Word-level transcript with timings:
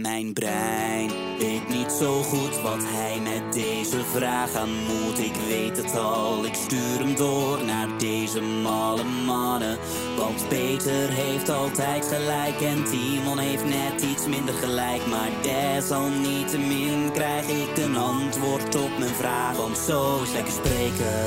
Mijn 0.00 0.32
brein 0.32 1.10
weet 1.38 1.68
niet 1.68 1.92
zo 1.92 2.22
goed 2.22 2.60
wat 2.60 2.82
hij 2.82 3.20
met 3.20 3.52
deze 3.52 4.04
vraag 4.14 4.54
aan 4.54 4.74
moet. 4.74 5.18
Ik 5.18 5.34
weet 5.48 5.76
het 5.76 5.96
al, 5.96 6.44
ik 6.44 6.54
stuur 6.54 6.98
hem 6.98 7.14
door 7.14 7.64
naar 7.64 7.88
deze 7.98 8.40
malle 8.40 9.04
mannen. 9.04 9.78
Want 10.16 10.48
Peter 10.48 11.08
heeft 11.10 11.48
altijd 11.48 12.04
gelijk 12.04 12.60
en 12.60 12.84
Timon 12.84 13.38
heeft 13.38 13.64
net 13.64 14.02
iets 14.02 14.26
minder 14.26 14.54
gelijk. 14.54 15.06
Maar 15.06 15.30
desalniettemin 15.42 17.12
krijg 17.12 17.48
ik 17.48 17.84
een 17.84 17.96
antwoord 17.96 18.74
op 18.74 18.98
mijn 18.98 19.14
vraag. 19.14 19.56
Want 19.56 19.78
zo 19.78 20.22
is 20.22 20.32
lekker 20.32 20.52
spreken. 20.52 21.26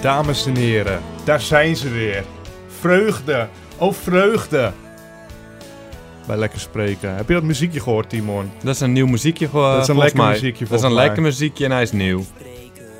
Dames 0.00 0.46
en 0.46 0.56
heren, 0.56 1.02
daar 1.24 1.40
zijn 1.40 1.76
ze 1.76 1.88
weer. 1.88 2.24
Vreugde, 2.80 3.48
oh 3.78 3.92
vreugde. 3.92 4.72
Bij 6.30 6.38
Lekker 6.38 6.60
Spreken. 6.60 7.14
Heb 7.14 7.28
je 7.28 7.34
dat 7.34 7.42
muziekje 7.42 7.80
gehoord, 7.80 8.08
Timon? 8.08 8.50
Dat 8.62 8.74
is 8.74 8.80
een 8.80 8.92
nieuw 8.92 9.06
muziekje 9.06 9.48
gewoon. 9.48 9.72
Dat 9.72 9.82
is 9.82 9.88
een 9.88 9.98
lekker 9.98 10.16
mij. 10.16 10.30
muziekje, 10.30 10.64
Dat 10.64 10.78
is 10.78 10.84
een 10.84 10.94
lekker 10.94 11.22
muziekje 11.22 11.64
en 11.64 11.70
hij 11.70 11.82
is 11.82 11.92
nieuw. 11.92 12.24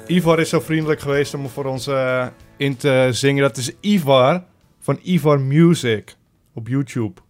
Ivar 0.06 0.40
is 0.40 0.48
zo 0.48 0.60
vriendelijk 0.60 1.00
geweest 1.00 1.34
om 1.34 1.48
voor 1.48 1.64
ons 1.64 1.86
eh, 1.86 2.26
in 2.56 2.76
te 2.76 3.08
zingen. 3.10 3.42
Dat 3.42 3.56
is 3.56 3.72
Ivar 3.80 4.44
van 4.80 4.98
Ivar 5.02 5.40
Music 5.40 6.16
op 6.54 6.68
YouTube. 6.68 7.20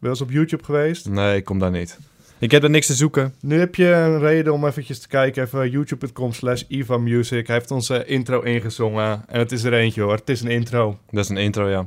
Je 0.00 0.08
eens 0.08 0.20
op 0.20 0.30
YouTube 0.30 0.64
geweest? 0.64 1.08
Nee, 1.08 1.36
ik 1.36 1.44
kom 1.44 1.58
daar 1.58 1.70
niet. 1.70 1.98
Ik 2.38 2.50
heb 2.50 2.62
er 2.62 2.70
niks 2.70 2.86
te 2.86 2.94
zoeken. 2.94 3.34
Nu 3.40 3.58
heb 3.58 3.74
je 3.74 3.86
een 3.86 4.18
reden 4.18 4.52
om 4.52 4.66
eventjes 4.66 4.98
te 4.98 5.08
kijken. 5.08 5.42
Even 5.42 5.70
youtube.com 5.70 6.32
slash 6.32 6.62
Ivar 6.68 7.00
Music. 7.00 7.46
Hij 7.46 7.56
heeft 7.56 7.70
onze 7.70 8.04
intro 8.04 8.40
ingezongen. 8.40 9.24
En 9.28 9.38
het 9.38 9.52
is 9.52 9.64
er 9.64 9.72
eentje 9.72 10.02
hoor. 10.02 10.14
Het 10.14 10.28
is 10.28 10.40
een 10.40 10.50
intro. 10.50 10.98
Dat 11.10 11.24
is 11.24 11.30
een 11.30 11.36
intro, 11.36 11.68
ja. 11.68 11.86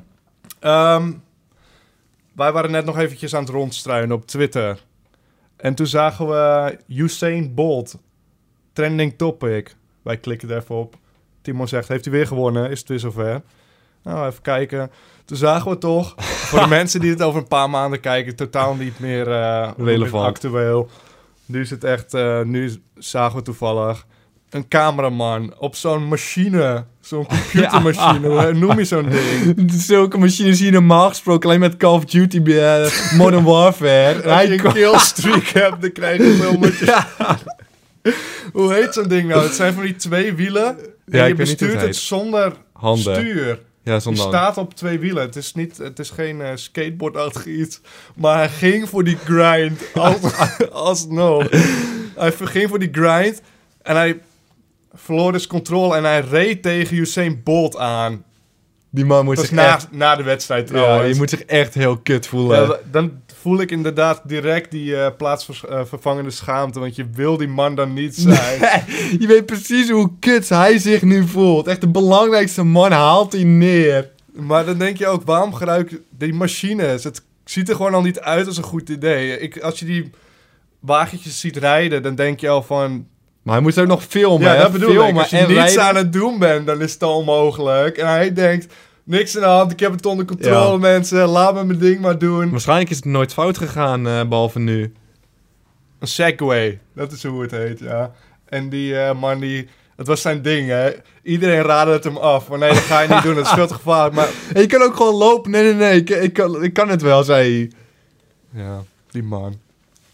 Ehm, 0.59 1.11
wij 2.35 2.51
waren 2.51 2.71
net 2.71 2.85
nog 2.85 2.97
eventjes 2.97 3.35
aan 3.35 3.41
het 3.43 3.51
rondstruinen 3.51 4.15
op 4.15 4.27
Twitter. 4.27 4.83
En 5.57 5.75
toen 5.75 5.87
zagen 5.87 6.27
we 6.27 6.77
Usain 6.87 7.53
Bolt. 7.53 7.97
Trending 8.73 9.17
topic. 9.17 9.75
Wij 10.01 10.17
klikken 10.17 10.49
er 10.49 10.57
even 10.57 10.75
op. 10.75 10.95
Timon 11.41 11.67
zegt, 11.67 11.87
heeft 11.87 12.05
hij 12.05 12.13
weer 12.13 12.27
gewonnen? 12.27 12.69
Is 12.69 12.79
het 12.79 12.87
weer 12.87 12.99
zover? 12.99 13.41
Nou, 14.03 14.27
even 14.27 14.41
kijken. 14.41 14.91
Toen 15.25 15.37
zagen 15.37 15.71
we 15.71 15.77
toch, 15.77 16.13
voor 16.17 16.59
de 16.59 16.67
mensen 16.79 16.99
die 16.99 17.09
het 17.09 17.21
over 17.21 17.41
een 17.41 17.47
paar 17.47 17.69
maanden 17.69 17.99
kijken, 17.99 18.35
totaal 18.35 18.75
niet 18.75 18.99
meer 18.99 19.31
eh, 19.31 19.71
Relevant. 19.77 20.25
actueel. 20.25 20.89
Nu 21.45 21.61
is 21.61 21.69
het 21.69 21.83
echt, 21.83 22.13
eh, 22.13 22.41
nu 22.41 22.73
zagen 22.95 23.37
we 23.37 23.43
toevallig 23.43 24.05
een 24.49 24.67
cameraman 24.67 25.53
op 25.57 25.75
zo'n 25.75 26.03
machine. 26.07 26.85
Zo'n 27.05 27.25
computermachine. 27.25 28.27
Hoe 28.41 28.53
noem 28.53 28.77
je 28.77 28.85
zo'n 28.85 29.09
ding? 29.09 29.71
Zulke 29.71 30.17
machines 30.17 30.57
zie 30.57 30.65
je 30.65 30.71
normaal 30.71 31.09
gesproken 31.09 31.49
alleen 31.49 31.59
met 31.59 31.77
Call 31.77 31.93
of 31.93 32.05
Duty 32.05 32.41
eh, 32.51 32.85
Modern 33.17 33.43
Warfare. 33.43 34.23
Als 34.29 34.43
je 34.43 34.63
een 34.63 34.73
killstreak 34.73 35.47
hebt, 35.63 35.81
dan 35.81 35.91
krijg 35.91 36.17
je 36.17 36.37
zo'n 36.41 36.59
machine. 36.59 37.05
Hoe 38.53 38.73
heet 38.73 38.93
zo'n 38.93 39.07
ding 39.07 39.27
nou? 39.27 39.43
Het 39.43 39.53
zijn 39.53 39.73
van 39.73 39.83
die 39.83 39.95
twee 39.95 40.33
wielen. 40.33 40.77
En 40.79 40.85
Ja, 41.05 41.25
je 41.25 41.33
bestuurt 41.35 41.81
het 41.81 41.95
zonder 41.95 42.53
Handen. 42.73 43.15
stuur. 43.15 43.59
Ja, 43.83 43.93
Je 43.93 43.99
zonder 43.99 44.23
staat 44.23 44.57
op 44.57 44.75
twee 44.75 44.99
wielen. 44.99 45.23
Het 45.23 45.35
is, 45.35 45.53
niet, 45.53 45.77
het 45.77 45.99
is 45.99 46.09
geen 46.09 46.41
eh, 46.41 46.49
skateboardachtig 46.55 47.45
iets. 47.45 47.81
Maar 48.15 48.37
hij 48.37 48.49
ging 48.49 48.89
voor 48.89 49.03
die 49.03 49.17
grind. 49.25 49.81
Als, 49.93 50.17
alsnog. 50.71 51.47
Hij 52.15 52.31
ging 52.31 52.69
voor 52.69 52.79
die 52.79 52.89
grind. 52.91 53.41
En 53.81 53.95
hij 53.95 54.19
verloor 54.95 55.31
dus 55.31 55.47
controle. 55.47 55.95
En 55.95 56.03
hij 56.03 56.19
reed 56.19 56.61
tegen 56.61 56.97
Usain 56.97 57.41
Bolt 57.43 57.77
aan. 57.77 58.23
Die 58.95 59.05
man 59.05 59.25
moet 59.25 59.39
zich 59.39 59.51
na, 59.51 59.73
echt... 59.73 59.87
na 59.91 60.15
de 60.15 60.23
wedstrijd 60.23 60.69
Ja, 60.69 60.75
trouwens. 60.75 61.11
je 61.11 61.15
moet 61.17 61.29
zich 61.29 61.43
echt 61.43 61.73
heel 61.73 61.97
kut 61.97 62.27
voelen. 62.27 62.61
Ja, 62.61 62.77
dan 62.91 63.11
voel 63.25 63.61
ik 63.61 63.71
inderdaad 63.71 64.21
direct 64.25 64.71
die 64.71 64.95
eh, 64.95 65.11
plaatsvervangende 65.17 66.31
schaamte. 66.31 66.79
Want 66.79 66.95
je 66.95 67.05
wil 67.13 67.37
die 67.37 67.47
man 67.47 67.75
dan 67.75 67.93
niet 67.93 68.15
zijn. 68.15 68.59
je 69.21 69.27
weet 69.27 69.45
precies 69.45 69.89
hoe 69.89 70.11
kut 70.19 70.49
hij 70.49 70.77
zich 70.77 71.01
nu 71.01 71.27
voelt. 71.27 71.67
Echt 71.67 71.81
de 71.81 71.87
belangrijkste 71.87 72.63
man 72.63 72.91
haalt 72.91 73.33
hij 73.33 73.43
neer. 73.43 74.11
maar 74.33 74.65
dan 74.65 74.77
denk 74.77 74.97
je 74.97 75.07
ook, 75.07 75.23
waarom 75.25 75.53
gebruik 75.53 75.89
je 75.89 76.01
die 76.17 76.33
machines? 76.33 77.03
Het 77.03 77.21
ziet 77.45 77.69
er 77.69 77.75
gewoon 77.75 77.93
al 77.93 78.01
niet 78.01 78.19
uit 78.19 78.47
als 78.47 78.57
een 78.57 78.63
goed 78.63 78.89
idee. 78.89 79.39
Ik, 79.39 79.59
als 79.59 79.79
je 79.79 79.85
die 79.85 80.11
wagentjes 80.79 81.39
ziet 81.39 81.57
rijden, 81.57 82.03
dan 82.03 82.15
denk 82.15 82.39
je 82.39 82.49
al 82.49 82.63
van... 82.63 83.07
Maar 83.45 83.53
hij 83.53 83.63
moet 83.63 83.79
ook 83.79 83.87
nog 83.87 84.03
filmen. 84.03 84.53
ja, 84.53 84.61
dat 84.61 84.71
bedoel 84.71 84.89
filmen 84.89 85.09
ik. 85.13 85.17
Als 85.17 85.29
je 85.29 85.37
en 85.37 85.47
niets 85.47 85.59
rijden. 85.59 85.83
aan 85.83 85.95
het 85.95 86.13
doen 86.13 86.39
bent, 86.39 86.65
dan 86.67 86.81
is 86.81 86.93
het 86.93 87.03
onmogelijk. 87.03 87.97
En 87.97 88.07
hij 88.07 88.33
denkt, 88.33 88.73
niks 89.03 89.35
aan 89.35 89.41
de 89.41 89.47
hand, 89.47 89.71
ik 89.71 89.79
heb 89.79 89.91
het 89.91 90.05
onder 90.05 90.25
controle 90.25 90.71
Ja. 90.71 90.77
mensen. 90.77 91.27
Laat 91.27 91.53
me 91.53 91.63
mijn 91.63 91.79
ding 91.79 91.99
maar 91.99 92.17
doen. 92.17 92.49
Waarschijnlijk 92.51 92.89
is 92.89 92.95
het 92.95 93.05
nooit 93.05 93.33
fout 93.33 93.57
gegaan, 93.57 94.07
eh, 94.07 94.23
behalve 94.27 94.59
nu. 94.59 94.93
Een 95.99 96.07
Segway, 96.07 96.79
dat 96.93 97.11
is 97.11 97.23
hoe 97.23 97.41
het 97.41 97.51
heet, 97.51 97.79
ja. 97.79 98.11
En 98.45 98.69
die 98.69 98.99
eh, 98.99 99.19
man, 99.19 99.39
die, 99.39 99.67
het 99.95 100.07
was 100.07 100.21
zijn 100.21 100.41
ding, 100.41 100.67
hè. 100.69 100.91
Iedereen 101.23 101.61
raadde 101.61 101.91
het 101.91 102.03
hem 102.03 102.17
af. 102.17 102.47
Maar 102.49 102.59
nee, 102.59 102.69
dat 102.69 102.77
ga 102.77 102.99
je 103.01 103.07
niet 103.13 103.23
doen, 103.23 103.35
dat 103.35 103.45
is 103.45 103.51
veel 103.51 103.67
te 103.67 103.73
gevaarlijk. 103.73 104.15
Maar 104.15 104.29
En 104.53 104.61
je 104.61 104.67
kan 104.67 104.81
ook 104.81 104.95
gewoon 104.95 105.15
lopen. 105.15 105.51
Nee, 105.51 105.63
nee, 105.63 105.73
nee. 105.73 105.99
Ik, 105.99 106.09
ik, 106.09 106.33
kan, 106.33 106.63
ik 106.63 106.73
kan 106.73 106.89
het 106.89 107.01
wel, 107.01 107.23
zei 107.23 107.69
hij. 108.53 108.63
ja, 108.63 108.83
die 109.11 109.23
man. 109.23 109.55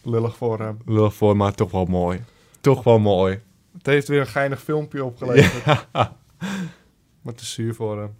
Lullig 0.02 0.36
voor 0.36 0.58
hem. 0.58 0.78
Lullig 0.86 1.14
voor, 1.14 1.36
maar 1.36 1.54
toch 1.54 1.70
wel 1.70 1.84
mooi. 1.84 2.20
Toch 2.62 2.82
wel 2.84 2.98
mooi. 2.98 3.40
Het 3.76 3.86
heeft 3.86 4.08
weer 4.08 4.20
een 4.20 4.26
geinig 4.26 4.62
filmpje 4.62 5.04
opgeleverd. 5.04 5.64
Ja. 5.92 6.16
Maar 7.22 7.34
te 7.34 7.44
zuur 7.44 7.74
voor 7.74 7.98
hem. 7.98 8.16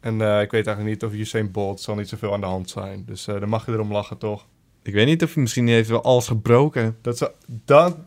En 0.00 0.20
eh, 0.20 0.40
ik 0.40 0.50
weet 0.50 0.66
eigenlijk 0.66 1.02
niet 1.02 1.10
of 1.10 1.18
Usain 1.18 1.50
Bolt 1.50 1.80
zal 1.80 1.94
niet 1.94 2.08
zoveel 2.08 2.32
aan 2.32 2.40
de 2.40 2.46
hand 2.46 2.70
zijn. 2.70 3.04
Dus 3.06 3.26
eh, 3.26 3.40
dan 3.40 3.48
mag 3.48 3.66
je 3.66 3.72
erom 3.72 3.92
lachen, 3.92 4.18
toch? 4.18 4.46
Ik 4.82 4.92
weet 4.92 5.06
niet 5.06 5.22
of 5.22 5.34
hij 5.34 5.42
misschien 5.42 5.68
heeft 5.68 5.88
wel 5.88 6.02
alles 6.02 6.26
gebroken. 6.26 6.98
Dat 7.02 7.18
zou, 7.18 7.30
dan, 7.64 8.06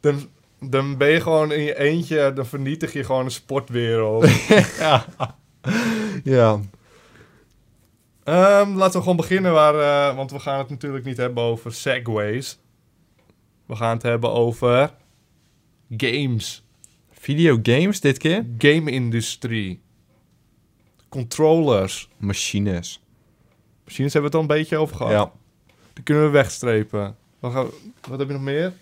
dan, 0.00 0.28
dan 0.60 0.96
ben 0.96 1.08
je 1.08 1.20
gewoon 1.20 1.52
in 1.52 1.62
je 1.62 1.78
eentje, 1.78 2.32
dan 2.32 2.46
vernietig 2.46 2.92
je 2.92 3.04
gewoon 3.04 3.24
een 3.24 3.30
sportwereld. 3.30 4.28
ja. 4.78 5.06
ja. 6.24 6.60
Ehm, 8.24 8.74
laten 8.74 8.94
we 8.94 9.00
gewoon 9.00 9.16
beginnen, 9.16 9.52
waar, 9.52 9.74
eh, 9.74 10.16
want 10.16 10.30
we 10.30 10.38
gaan 10.38 10.58
het 10.58 10.70
natuurlijk 10.70 11.04
niet 11.04 11.16
hebben 11.16 11.42
over 11.42 11.72
segways. 11.72 12.58
We 13.66 13.76
gaan 13.76 13.94
het 13.94 14.02
hebben 14.02 14.32
over 14.32 14.92
games. 15.96 16.64
Videogames 17.10 18.00
dit 18.00 18.18
keer? 18.18 18.46
Game-industrie. 18.58 19.80
Controllers. 21.08 22.08
Machines. 22.16 23.02
Machines 23.84 24.12
hebben 24.12 24.30
we 24.30 24.36
het 24.38 24.46
al 24.46 24.54
een 24.54 24.60
beetje 24.60 24.76
over 24.76 24.96
gehad. 24.96 25.12
Ja. 25.12 25.32
Die 25.92 26.04
kunnen 26.04 26.24
we 26.24 26.30
wegstrepen. 26.30 27.16
Wat, 27.38 27.52
gaan 27.52 27.64
we- 27.66 27.90
wat 28.08 28.18
heb 28.18 28.28
je 28.28 28.34
nog 28.34 28.42
meer? 28.42 28.72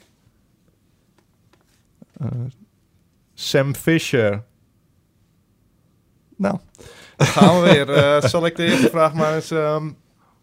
Eh, 2.16 2.28
Sam 3.34 3.75
Fisher. 3.75 4.44
Nou, 6.37 6.59
dan 7.16 7.26
gaan 7.26 7.62
we 7.62 7.70
weer. 7.70 7.91
Eh, 7.91 8.22
zal 8.31 8.47
ik 8.47 8.56
de 8.56 8.64
eerste 8.64 8.88
vraag 8.88 9.14
maar 9.14 9.34
eens... 9.34 9.50
ehm, 9.50 9.91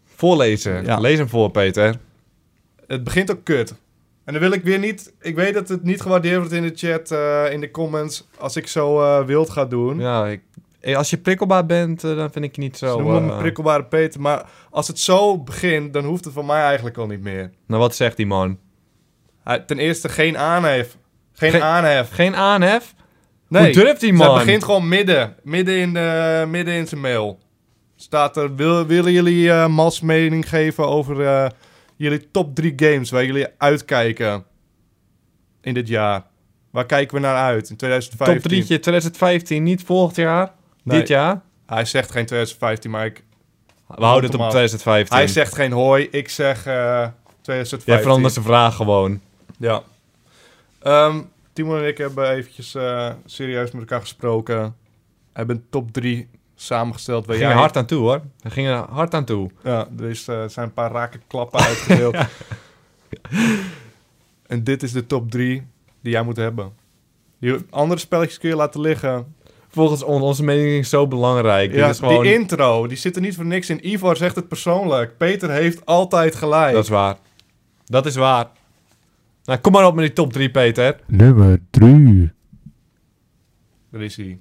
Voorlezen. 0.04 0.84
Ja. 0.84 0.98
Lees 0.98 1.18
hem 1.18 1.28
voor, 1.28 1.50
Peter. 1.50 2.00
het 2.86 3.04
begint 3.04 3.30
ook 3.30 3.44
kut. 3.44 3.74
En 4.30 4.36
dan 4.40 4.48
wil 4.48 4.58
ik 4.58 4.64
weer 4.64 4.78
niet... 4.78 5.12
Ik 5.20 5.34
weet 5.34 5.54
dat 5.54 5.68
het 5.68 5.82
niet 5.82 6.00
gewaardeerd 6.00 6.36
wordt 6.36 6.52
in 6.52 6.62
de 6.62 6.72
chat, 6.74 7.10
eh, 7.10 7.52
in 7.52 7.60
de 7.60 7.70
comments... 7.70 8.28
als 8.38 8.56
ik 8.56 8.66
zo 8.66 9.00
eh, 9.00 9.24
wild 9.24 9.50
ga 9.50 9.64
doen. 9.64 9.98
Ja, 9.98 10.26
ik, 10.26 10.42
als 10.94 11.10
je 11.10 11.18
prikkelbaar 11.18 11.66
bent, 11.66 12.04
eh, 12.04 12.16
dan 12.16 12.30
vind 12.30 12.44
ik 12.44 12.54
je 12.54 12.60
niet 12.60 12.78
Ze 12.78 12.86
zo... 12.86 13.00
noemen 13.00 13.26
me 13.26 13.36
prikkelbare 13.36 13.84
Peter. 13.84 14.20
Maar 14.20 14.48
als 14.70 14.88
het 14.88 14.98
zo 14.98 15.38
begint, 15.38 15.92
dan 15.92 16.04
hoeft 16.04 16.24
het 16.24 16.34
van 16.34 16.46
mij 16.46 16.62
eigenlijk 16.62 16.96
al 16.96 17.06
niet 17.06 17.20
meer. 17.20 17.50
Nou, 17.66 17.80
wat 17.80 17.94
zegt 17.94 18.16
die 18.16 18.26
man? 18.26 18.58
Hij, 19.44 19.58
ten 19.58 19.78
eerste 19.78 20.08
geen 20.08 20.38
aanhef. 20.38 20.96
Geen, 21.32 21.50
Geen- 21.50 21.62
aanhef. 21.62 22.10
Geen 22.10 22.36
aanhef? 22.36 22.94
Nee, 23.48 23.64
Hoe 23.64 23.82
durft 23.82 24.00
die 24.00 24.16
Ze 24.16 24.24
man? 24.24 24.34
begint 24.34 24.64
gewoon 24.64 24.88
midden. 24.88 25.34
Midden 25.42 25.76
in, 25.76 25.94
de, 25.94 26.44
midden 26.48 26.74
in 26.74 26.86
zijn 26.86 27.00
mail. 27.00 27.38
Staat 27.96 28.36
er, 28.36 28.54
wil, 28.54 28.86
willen 28.86 29.12
jullie 29.12 29.68
Mals 29.68 30.00
mening 30.00 30.48
geven 30.48 30.86
over 30.88 31.50
jullie 32.00 32.30
top 32.30 32.54
drie 32.54 32.72
games 32.76 33.10
waar 33.10 33.24
jullie 33.24 33.46
uitkijken 33.58 34.44
in 35.60 35.74
dit 35.74 35.88
jaar? 35.88 36.22
Waar 36.70 36.86
kijken 36.86 37.14
we 37.14 37.20
naar 37.20 37.36
uit 37.36 37.70
in 37.70 37.76
2015? 37.76 38.42
Top 38.42 38.52
3'tje 38.52 38.80
2015, 38.80 39.62
niet 39.62 39.82
volgend 39.82 40.16
jaar. 40.16 40.52
Nee. 40.82 40.98
Dit 40.98 41.08
jaar. 41.08 41.42
Hij 41.66 41.84
zegt 41.84 42.10
geen 42.10 42.26
2015, 42.26 42.90
maar 42.90 43.06
ik, 43.06 43.24
We 43.86 44.04
houden 44.04 44.24
het 44.30 44.34
op 44.34 44.38
hem 44.38 44.48
af. 44.48 44.50
2015. 44.50 45.16
hij 45.16 45.26
zegt 45.26 45.54
geen 45.54 45.72
hoi. 45.72 46.08
Ik 46.10 46.28
zeg 46.28 46.66
eh 46.66 47.08
2015. 47.40 47.92
Jij 47.92 48.02
verandert 48.02 48.32
zijn 48.32 48.44
vraag 48.44 48.76
gewoon. 48.76 49.20
Ja. 49.58 49.82
Ehm 50.82 51.20
Timon 51.52 51.78
en 51.78 51.86
ik 51.86 51.98
hebben 51.98 52.30
eventjes 52.30 52.74
eh, 52.74 53.10
serieus 53.24 53.70
met 53.70 53.80
elkaar 53.80 54.00
gesproken. 54.00 54.76
Hebben 55.32 55.66
top 55.70 55.92
3 55.92 56.28
samengesteld. 56.62 57.20
We 57.20 57.26
Waar 57.26 57.36
gingen 57.36 57.52
jij... 57.52 57.60
hard 57.60 57.76
aan 57.76 57.86
toe, 57.86 57.98
hoor. 58.00 58.20
We 58.40 58.50
gingen 58.50 58.86
hard 58.90 59.14
aan 59.14 59.24
toe. 59.24 59.50
Ja, 59.62 59.88
er 59.98 60.08
is, 60.10 60.28
eh, 60.28 60.44
zijn 60.48 60.66
een 60.66 60.72
paar 60.72 60.90
rake 60.92 61.18
klappen 61.26 61.60
uitgedeeld. 61.60 62.16
en 64.46 64.64
dit 64.64 64.82
is 64.82 64.92
de 64.92 65.06
top 65.06 65.30
3 65.30 65.62
die 66.02 66.12
jij 66.12 66.22
moet 66.22 66.36
hebben. 66.36 66.72
Die 67.40 67.54
andere 67.70 68.00
spelletjes 68.00 68.38
kun 68.38 68.48
je 68.48 68.56
laten 68.56 68.80
liggen. 68.80 69.34
volgens 69.68 70.02
on- 70.02 70.22
onze 70.22 70.42
mening 70.44 70.86
zo 70.86 71.06
belangrijk. 71.08 71.72
Ja, 71.74 71.84
Dit 71.86 71.94
is 71.94 71.98
gewoon... 72.00 72.22
die 72.22 72.34
intro, 72.34 72.86
die 72.86 72.96
zit 72.96 73.16
er 73.16 73.22
niet 73.22 73.34
voor 73.34 73.46
niks 73.46 73.70
in. 73.70 73.88
Ivor 73.88 74.16
zegt 74.16 74.36
het 74.36 74.48
persoonlijk. 74.48 75.16
Peter 75.16 75.50
heeft 75.50 75.86
altijd 75.86 76.34
gelijk. 76.34 76.72
Dat 76.74 76.82
is 76.84 76.88
waar. 76.88 77.16
Dat 77.84 78.06
is 78.06 78.16
waar. 78.16 78.46
Nou, 79.44 79.58
kom 79.58 79.72
maar 79.72 79.86
op 79.86 79.94
met 79.94 80.04
die 80.04 80.12
top 80.14 80.32
3, 80.32 80.50
Peter. 80.50 81.00
Nummer 81.06 81.60
3. 81.70 82.30
Daar 83.90 84.02
is 84.02 84.16
hij. 84.16 84.40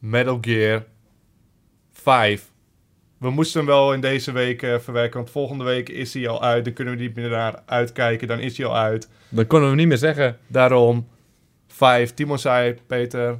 Metal 0.00 0.38
Gear 0.40 0.84
5. 1.92 2.50
We 3.18 3.30
moesten 3.30 3.60
hem 3.60 3.68
wel 3.68 3.92
in 3.92 4.00
deze 4.00 4.32
week 4.32 4.62
eh, 4.62 4.78
verwerken, 4.78 5.16
want 5.18 5.30
volgende 5.30 5.64
week 5.64 5.88
is 5.88 6.14
hij 6.14 6.28
al 6.28 6.42
uit. 6.42 6.64
Dan 6.64 6.72
kunnen 6.74 6.96
we 6.96 7.00
niet 7.02 7.14
meer 7.14 7.28
naar 7.30 7.62
uitkijken, 7.66 8.28
dan 8.28 8.38
is 8.38 8.56
hij 8.56 8.66
al 8.66 8.76
uit. 8.76 9.08
Dan 9.28 9.46
kunnen 9.46 9.70
we 9.70 9.76
niet 9.76 9.86
meer 9.88 9.98
zeggen. 9.98 10.38
Daarom 10.46 11.08
5. 11.68 12.14
Timon 12.14 12.38
zei, 12.38 12.74
Peter, 12.86 13.38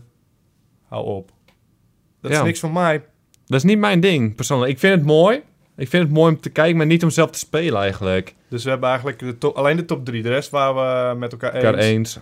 hou 0.89 1.05
op. 1.07 1.31
Dat 2.21 2.31
Ja. 2.33 2.39
is 2.39 2.45
niks 2.45 2.61
van 2.61 2.73
mij. 2.73 2.99
Dat 3.47 3.59
is 3.59 3.63
niet 3.65 3.79
mijn 3.79 4.01
ding, 4.01 4.35
persoonlijk. 4.35 4.71
Ik 4.73 4.79
vind 4.79 4.95
het 4.95 5.05
mooi. 5.05 5.43
Ik 5.77 5.89
vind 5.89 6.03
het 6.03 6.13
mooi 6.13 6.35
om 6.35 6.41
te 6.41 6.51
kijken, 6.51 6.77
maar 6.77 6.87
niet 6.87 7.03
om 7.03 7.11
zelf 7.11 7.31
te 7.31 7.39
spelen 7.39 7.81
eigenlijk. 7.81 8.35
Dus 8.49 8.65
we 8.65 8.71
hebben 8.71 8.89
eigenlijk 8.89 9.41
de 9.41 9.53
alleen 9.53 9.77
de 9.77 9.85
top 9.85 10.05
3. 10.05 10.23
De 10.23 10.29
rest 10.29 10.51
waren 10.51 11.11
we 11.13 11.19
met 11.19 11.33
elkaar 11.33 11.55
eens. 11.55 11.65
Elkaar 11.65 11.81
eens. 11.81 12.19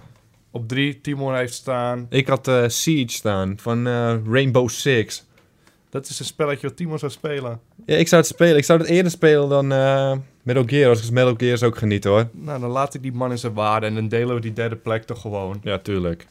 Op 0.51 0.69
3, 0.69 1.01
Timon 1.01 1.35
heeft 1.35 1.55
staan. 1.55 2.07
Ik 2.11 2.27
had 2.27 2.49
eh, 2.49 2.65
Siege 2.67 3.13
staan 3.13 3.55
van 3.59 3.87
eh, 3.87 4.15
Rainbow 4.31 4.69
Six. 4.69 5.27
Dat 5.91 6.09
is 6.09 6.19
een 6.19 6.25
spelletje 6.25 6.67
wat 6.67 6.77
Timon 6.77 6.99
zou 6.99 7.13
spelen. 7.13 7.61
Ja, 7.87 7.97
ik 7.97 8.09
zou 8.09 8.21
het 8.21 8.31
spelen. 8.31 8.57
Ik 8.57 8.65
zou 8.65 8.79
het 8.81 8.89
eerder 8.89 9.11
spelen 9.11 9.49
dan 9.49 9.73
eh 9.73 10.17
Metal 10.43 10.65
Gear. 10.67 10.89
Als 10.89 11.03
ik 11.03 11.11
Metal 11.11 11.35
Gear 11.37 11.65
ook 11.65 11.79
genieten 11.79 12.11
hoor. 12.11 12.29
Nou, 12.33 12.61
dan 12.61 12.71
laat 12.71 12.95
ik 12.95 13.03
die 13.03 13.13
man 13.13 13.31
in 13.31 13.39
zijn 13.39 13.53
waarde 13.53 13.87
en 13.87 13.95
dan 13.95 14.09
delen 14.09 14.35
we 14.35 14.41
die 14.41 14.53
derde 14.53 14.77
plek 14.77 15.03
toch 15.03 15.21
gewoon. 15.21 15.61
Ja, 15.63 15.79
tuurlijk. 15.79 16.27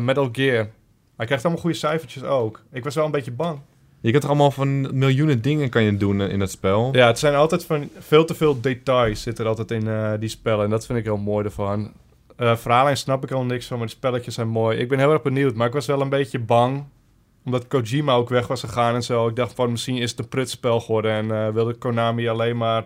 Metal 0.00 0.28
Gear. 0.32 0.68
Hij 1.16 1.26
krijgt 1.26 1.44
allemaal 1.44 1.62
goede 1.62 1.76
cijfertjes 1.76 2.22
ook. 2.22 2.62
Ik 2.72 2.84
was 2.84 2.94
wel 2.94 3.04
een 3.04 3.10
beetje 3.10 3.32
bang. 3.32 3.58
Je 4.00 4.10
kunt 4.10 4.22
er 4.22 4.28
allemaal 4.28 4.50
van 4.50 4.98
miljoenen 4.98 5.42
dingen 5.42 5.68
kan 5.68 5.82
je 5.82 5.96
doen 5.96 6.20
in 6.20 6.38
dat 6.38 6.50
spel. 6.50 6.88
Ja, 6.92 7.06
het 7.06 7.18
zijn 7.18 7.34
altijd 7.34 7.64
van 7.64 7.88
veel 7.98 8.24
te 8.24 8.34
veel 8.34 8.60
details 8.60 9.22
zitten 9.22 9.44
er 9.44 9.50
altijd 9.50 9.70
in 9.70 10.16
die 10.20 10.28
spellen. 10.28 10.64
En 10.64 10.70
dat 10.70 10.86
vind 10.86 10.98
ik 10.98 11.04
heel 11.04 11.16
mooi 11.16 11.44
ervan. 11.44 11.92
Eh 12.40 12.56
verhaallijn 12.56 12.96
snap 12.96 13.22
ik 13.24 13.30
al 13.30 13.44
niks 13.44 13.66
van, 13.66 13.78
maar 13.78 13.86
de 13.86 13.92
spelletjes 13.92 14.34
zijn 14.34 14.48
mooi. 14.48 14.78
Ik 14.78 14.88
ben 14.88 14.98
heel 14.98 15.12
erg 15.12 15.22
benieuwd, 15.22 15.54
maar 15.54 15.66
ik 15.66 15.72
was 15.72 15.86
wel 15.86 16.00
een 16.00 16.08
beetje 16.08 16.38
bang. 16.38 16.84
Omdat 17.44 17.68
Kojima 17.68 18.12
ook 18.14 18.28
weg 18.28 18.46
was 18.46 18.60
gegaan 18.60 18.94
en 18.94 19.02
zo. 19.02 19.28
Ik 19.28 19.36
dacht 19.36 19.54
van 19.54 19.70
misschien 19.70 19.96
is 19.96 20.10
het 20.10 20.18
een 20.18 20.28
prutspel 20.28 20.80
geworden. 20.80 21.12
En 21.12 21.30
eh, 21.46 21.52
wilde 21.52 21.74
Konami 21.74 22.28
alleen 22.28 22.56
maar... 22.56 22.84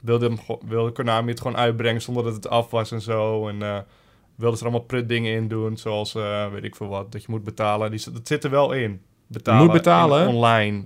Wilde, 0.00 0.26
hem, 0.26 0.38
go- 0.38 0.60
wilde 0.66 0.90
Konami 0.90 1.30
het 1.30 1.40
gewoon 1.40 1.56
uitbrengen 1.56 2.02
zonder 2.02 2.24
dat 2.24 2.34
het 2.34 2.48
af 2.48 2.70
was 2.70 2.92
en 2.92 3.00
zo. 3.00 3.48
En 3.48 3.62
eh 3.62 3.78
wilde 4.34 4.56
ze 4.56 4.62
er 4.64 4.68
allemaal 4.68 4.86
prut 4.86 5.08
dingen 5.08 5.34
in 5.34 5.48
doen. 5.48 5.76
Zoals, 5.76 6.12
weet 6.52 6.64
ik 6.64 6.76
veel 6.76 6.88
wat, 6.88 7.12
dat 7.12 7.20
je 7.22 7.26
moet 7.30 7.44
betalen. 7.44 7.90
Die, 7.90 8.04
dat 8.12 8.26
zit 8.28 8.44
er 8.44 8.50
wel 8.50 8.72
in. 8.72 9.00
Betalen. 9.26 9.62
Moet 9.64 9.72
betalen? 9.72 10.28
in- 10.28 10.34
online. 10.34 10.84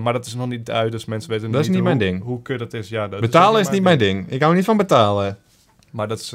Maar 0.00 0.12
dat 0.12 0.26
is 0.26 0.34
nog 0.34 0.48
niet 0.48 0.70
uit, 0.70 0.92
dus 0.92 1.04
mensen 1.04 1.30
weten 1.30 1.50
Dat 1.50 1.60
is 1.60 1.66
niet 1.66 1.76
hoe, 1.76 1.84
mijn 1.86 1.98
ding. 1.98 2.22
Hoe 2.22 2.42
kut 2.42 2.58
dat 2.58 2.72
is. 2.72 2.88
Ja, 2.88 3.08
dat 3.08 3.20
betalen 3.20 3.60
is 3.60 3.68
niet 3.70 3.82
mijn 3.82 3.98
ding. 3.98 4.30
Ik 4.30 4.42
hou 4.42 4.54
niet 4.54 4.64
van 4.64 4.76
betalen. 4.76 5.38
Maar 5.90 6.08
dat 6.08 6.18
is... 6.18 6.32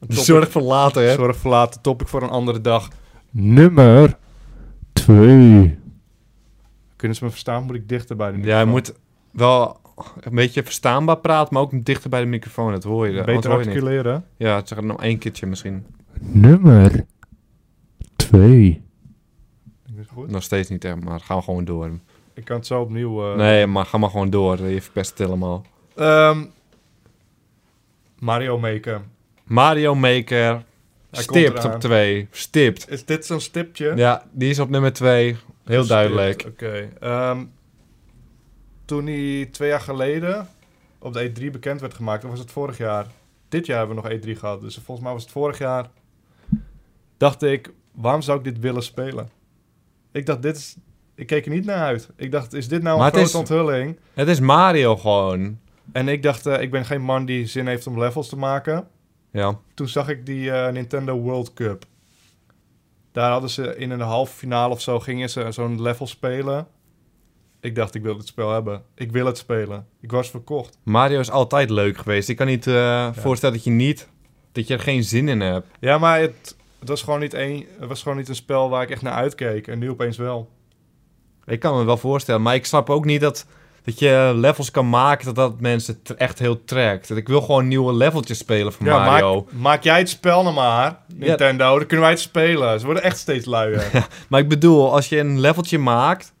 topic- 0.00 0.16
Zorg 0.16 0.50
voor 0.50 0.62
later, 0.62 1.02
hè. 1.08 1.14
Zorg 1.14 1.36
voor 1.36 1.50
later. 1.50 1.80
Topic 1.80 2.08
voor 2.08 2.22
een 2.22 2.28
andere 2.30 2.60
dag. 2.60 2.88
Nummer 3.30 4.16
2. 4.92 5.78
Kunnen 6.96 7.16
ze 7.16 7.24
me 7.24 7.30
verstaan? 7.30 7.62
Moet 7.64 7.74
ik 7.74 7.88
dichter 7.88 8.16
bij 8.16 8.32
de 8.32 8.38
Ja, 8.38 8.42
je 8.60 8.66
microfoon? 8.66 8.68
moet 8.70 8.94
wel 9.30 9.80
een 10.20 10.34
beetje 10.34 10.62
verstaanbaar 10.62 11.16
praten, 11.18 11.54
maar 11.54 11.62
ook 11.62 11.84
dichter 11.84 12.10
bij 12.10 12.20
de 12.20 12.26
microfoon. 12.26 12.72
Dat 12.72 12.84
hoor 12.84 13.08
je. 13.08 13.24
beter 13.24 13.50
hoor 13.50 13.60
je 13.60 13.66
niet. 13.66 13.74
articuleren. 13.76 14.24
Ja, 14.36 14.62
zeg 14.64 14.78
het 14.78 14.86
nog 14.86 15.02
één 15.02 15.18
keertje 15.18 15.46
misschien. 15.46 15.86
Nummer 16.20 17.04
2. 18.16 18.82
Is 19.86 19.92
het 19.96 20.08
goed? 20.14 20.30
Nog 20.30 20.42
steeds 20.42 20.68
niet, 20.68 20.82
hè, 20.82 20.96
maar 20.96 21.20
gaan 21.20 21.36
we 21.36 21.42
gewoon 21.42 21.64
door. 21.64 21.90
Ik 22.34 22.44
kan 22.44 22.56
het 22.56 22.66
zo 22.66 22.80
opnieuw... 22.80 23.30
eh, 23.30 23.36
nee, 23.36 23.66
maar 23.66 23.84
ga 23.86 23.98
maar 23.98 24.10
gewoon 24.10 24.30
door. 24.30 24.60
Je 24.68 24.82
verpest 24.82 25.10
het 25.10 25.18
helemaal. 25.18 25.64
Ehm, 25.94 26.44
Mario 28.18 28.58
Maker. 28.58 29.00
Mario 29.48 29.94
Maker. 29.94 30.62
Hij 31.10 31.22
Stipt 31.22 31.64
op 31.64 31.80
2. 31.80 32.28
Stipt. 32.30 32.90
Is 32.90 33.04
dit 33.04 33.26
zo'n 33.26 33.40
stipje? 33.40 33.92
Ja, 33.96 34.24
die 34.32 34.50
is 34.50 34.58
op 34.58 34.68
nummer 34.70 34.92
2. 34.92 35.26
Heel 35.64 35.84
Stipt, 35.84 35.88
duidelijk. 35.88 36.44
Oké. 36.48 36.88
Ehm, 37.00 37.44
toen 38.84 39.06
hij 39.06 39.48
twee 39.52 39.68
jaar 39.68 39.80
geleden 39.80 40.48
op 40.98 41.12
de 41.12 41.30
E3 41.30 41.50
bekend 41.50 41.80
werd 41.80 41.94
gemaakt, 41.94 42.24
of 42.24 42.30
was 42.30 42.38
het 42.38 42.50
vorig 42.50 42.78
jaar? 42.78 43.06
Dit 43.48 43.66
jaar 43.66 43.78
hebben 43.78 43.96
we 43.96 44.02
nog 44.02 44.10
E3 44.12 44.38
gehad, 44.38 44.60
dus 44.60 44.74
volgens 44.84 45.00
mij 45.06 45.12
was 45.14 45.22
het 45.22 45.32
vorig 45.32 45.58
jaar. 45.58 45.86
Dacht 47.16 47.42
ik, 47.42 47.70
waarom 47.92 48.22
zou 48.22 48.38
ik 48.38 48.44
dit 48.44 48.58
willen 48.58 48.82
spelen? 48.82 49.28
Ik 50.12 50.26
dacht, 50.26 50.42
dit 50.42 50.56
is... 50.56 50.76
Ik 51.14 51.26
keek 51.26 51.44
er 51.44 51.50
niet 51.50 51.64
naar 51.64 51.84
uit. 51.84 52.08
Ik 52.16 52.30
dacht, 52.32 52.52
is 52.52 52.68
dit 52.68 52.82
nou 52.82 52.94
een 52.94 53.00
Maar 53.02 53.10
grote 53.10 53.26
is- 53.26 53.34
onthulling? 53.34 53.98
Het 54.14 54.28
is 54.28 54.40
Mario 54.40 54.96
gewoon. 54.96 55.58
En 55.92 56.08
ik 56.08 56.22
dacht, 56.22 56.46
eh, 56.46 56.60
ik 56.62 56.70
ben 56.70 56.84
geen 56.84 57.02
man 57.02 57.24
die 57.24 57.46
zin 57.46 57.66
heeft 57.66 57.86
om 57.86 57.98
levels 57.98 58.28
te 58.28 58.36
maken. 58.36 58.88
Ja. 59.38 59.58
Toen 59.74 59.88
zag 59.88 60.08
ik 60.08 60.26
die 60.26 60.50
eh, 60.50 60.72
Nintendo 60.72 61.18
World 61.18 61.52
Cup. 61.52 61.84
Daar 63.12 63.30
hadden 63.30 63.50
ze 63.50 63.76
in 63.76 63.90
een 63.90 64.00
halve 64.00 64.34
finale 64.34 64.74
of 64.74 64.80
zo 64.80 65.00
gingen 65.00 65.30
ze 65.30 65.52
zo'n 65.52 65.82
level 65.82 66.06
spelen. 66.06 66.66
Ik 67.60 67.74
dacht, 67.74 67.94
ik 67.94 68.02
wil 68.02 68.16
het 68.16 68.26
spel 68.26 68.52
hebben. 68.52 68.82
Ik 68.94 69.12
wil 69.12 69.26
het 69.26 69.38
spelen. 69.38 69.86
Ik 70.00 70.10
was 70.10 70.30
verkocht. 70.30 70.78
Mario 70.82 71.20
is 71.20 71.30
altijd 71.30 71.70
leuk 71.70 71.98
geweest. 71.98 72.28
Ik 72.28 72.36
kan 72.36 72.46
niet 72.46 72.66
eh, 72.66 73.08
voorstellen 73.12 73.54
dat 73.54 73.64
je 73.64 73.70
niet... 73.70 74.08
Dat 74.52 74.66
je 74.66 74.74
er 74.74 74.80
geen 74.80 75.04
zin 75.04 75.28
in 75.28 75.40
hebt. 75.40 75.66
Ja, 75.80 75.98
maar 75.98 76.20
het, 76.20 76.56
het, 76.78 76.88
was 76.88 77.02
gewoon 77.02 77.20
niet 77.20 77.34
een, 77.34 77.66
het 77.78 77.88
was 77.88 78.02
gewoon 78.02 78.18
niet 78.18 78.28
een 78.28 78.34
spel 78.34 78.68
waar 78.68 78.82
ik 78.82 78.90
echt 78.90 79.02
naar 79.02 79.12
uitkeek. 79.12 79.66
En 79.66 79.78
nu 79.78 79.90
opeens 79.90 80.16
wel. 80.16 80.50
Ik 81.44 81.60
kan 81.60 81.76
me 81.76 81.84
wel 81.84 81.96
voorstellen, 81.96 82.42
maar 82.42 82.54
ik 82.54 82.66
snap 82.66 82.90
ook 82.90 83.04
niet 83.04 83.20
dat, 83.20 83.46
dat 83.88 83.98
je 83.98 84.32
levels 84.34 84.70
kan 84.70 84.88
maken 84.88 85.24
dat 85.24 85.34
dat 85.34 85.60
mensen 85.60 86.00
echt 86.16 86.38
heel 86.38 86.64
trekt. 86.64 87.08
Dat 87.08 87.16
ik 87.16 87.28
wil 87.28 87.40
gewoon 87.40 87.68
nieuwe 87.68 87.94
leveltjes 87.94 88.38
spelen 88.38 88.72
van 88.72 88.86
Ja, 88.86 89.04
Mario. 89.04 89.34
maak, 89.34 89.60
maak 89.60 89.82
jij 89.82 89.98
het 89.98 90.08
spel 90.08 90.42
nou 90.42 90.54
maar, 90.54 90.98
Nintendo. 91.14 91.68
Dan 91.76 91.86
kunnen 91.86 92.00
wij 92.00 92.10
het 92.10 92.20
spelen. 92.20 92.78
Ze 92.80 92.84
worden 92.84 93.02
echt 93.02 93.18
steeds 93.18 93.46
luier. 93.46 93.90
Maar 94.28 94.40
ik 94.40 94.48
bedoel, 94.48 94.92
als 94.92 95.08
je 95.08 95.18
een 95.18 95.40
leveltje 95.40 95.78
maakt 95.78 96.32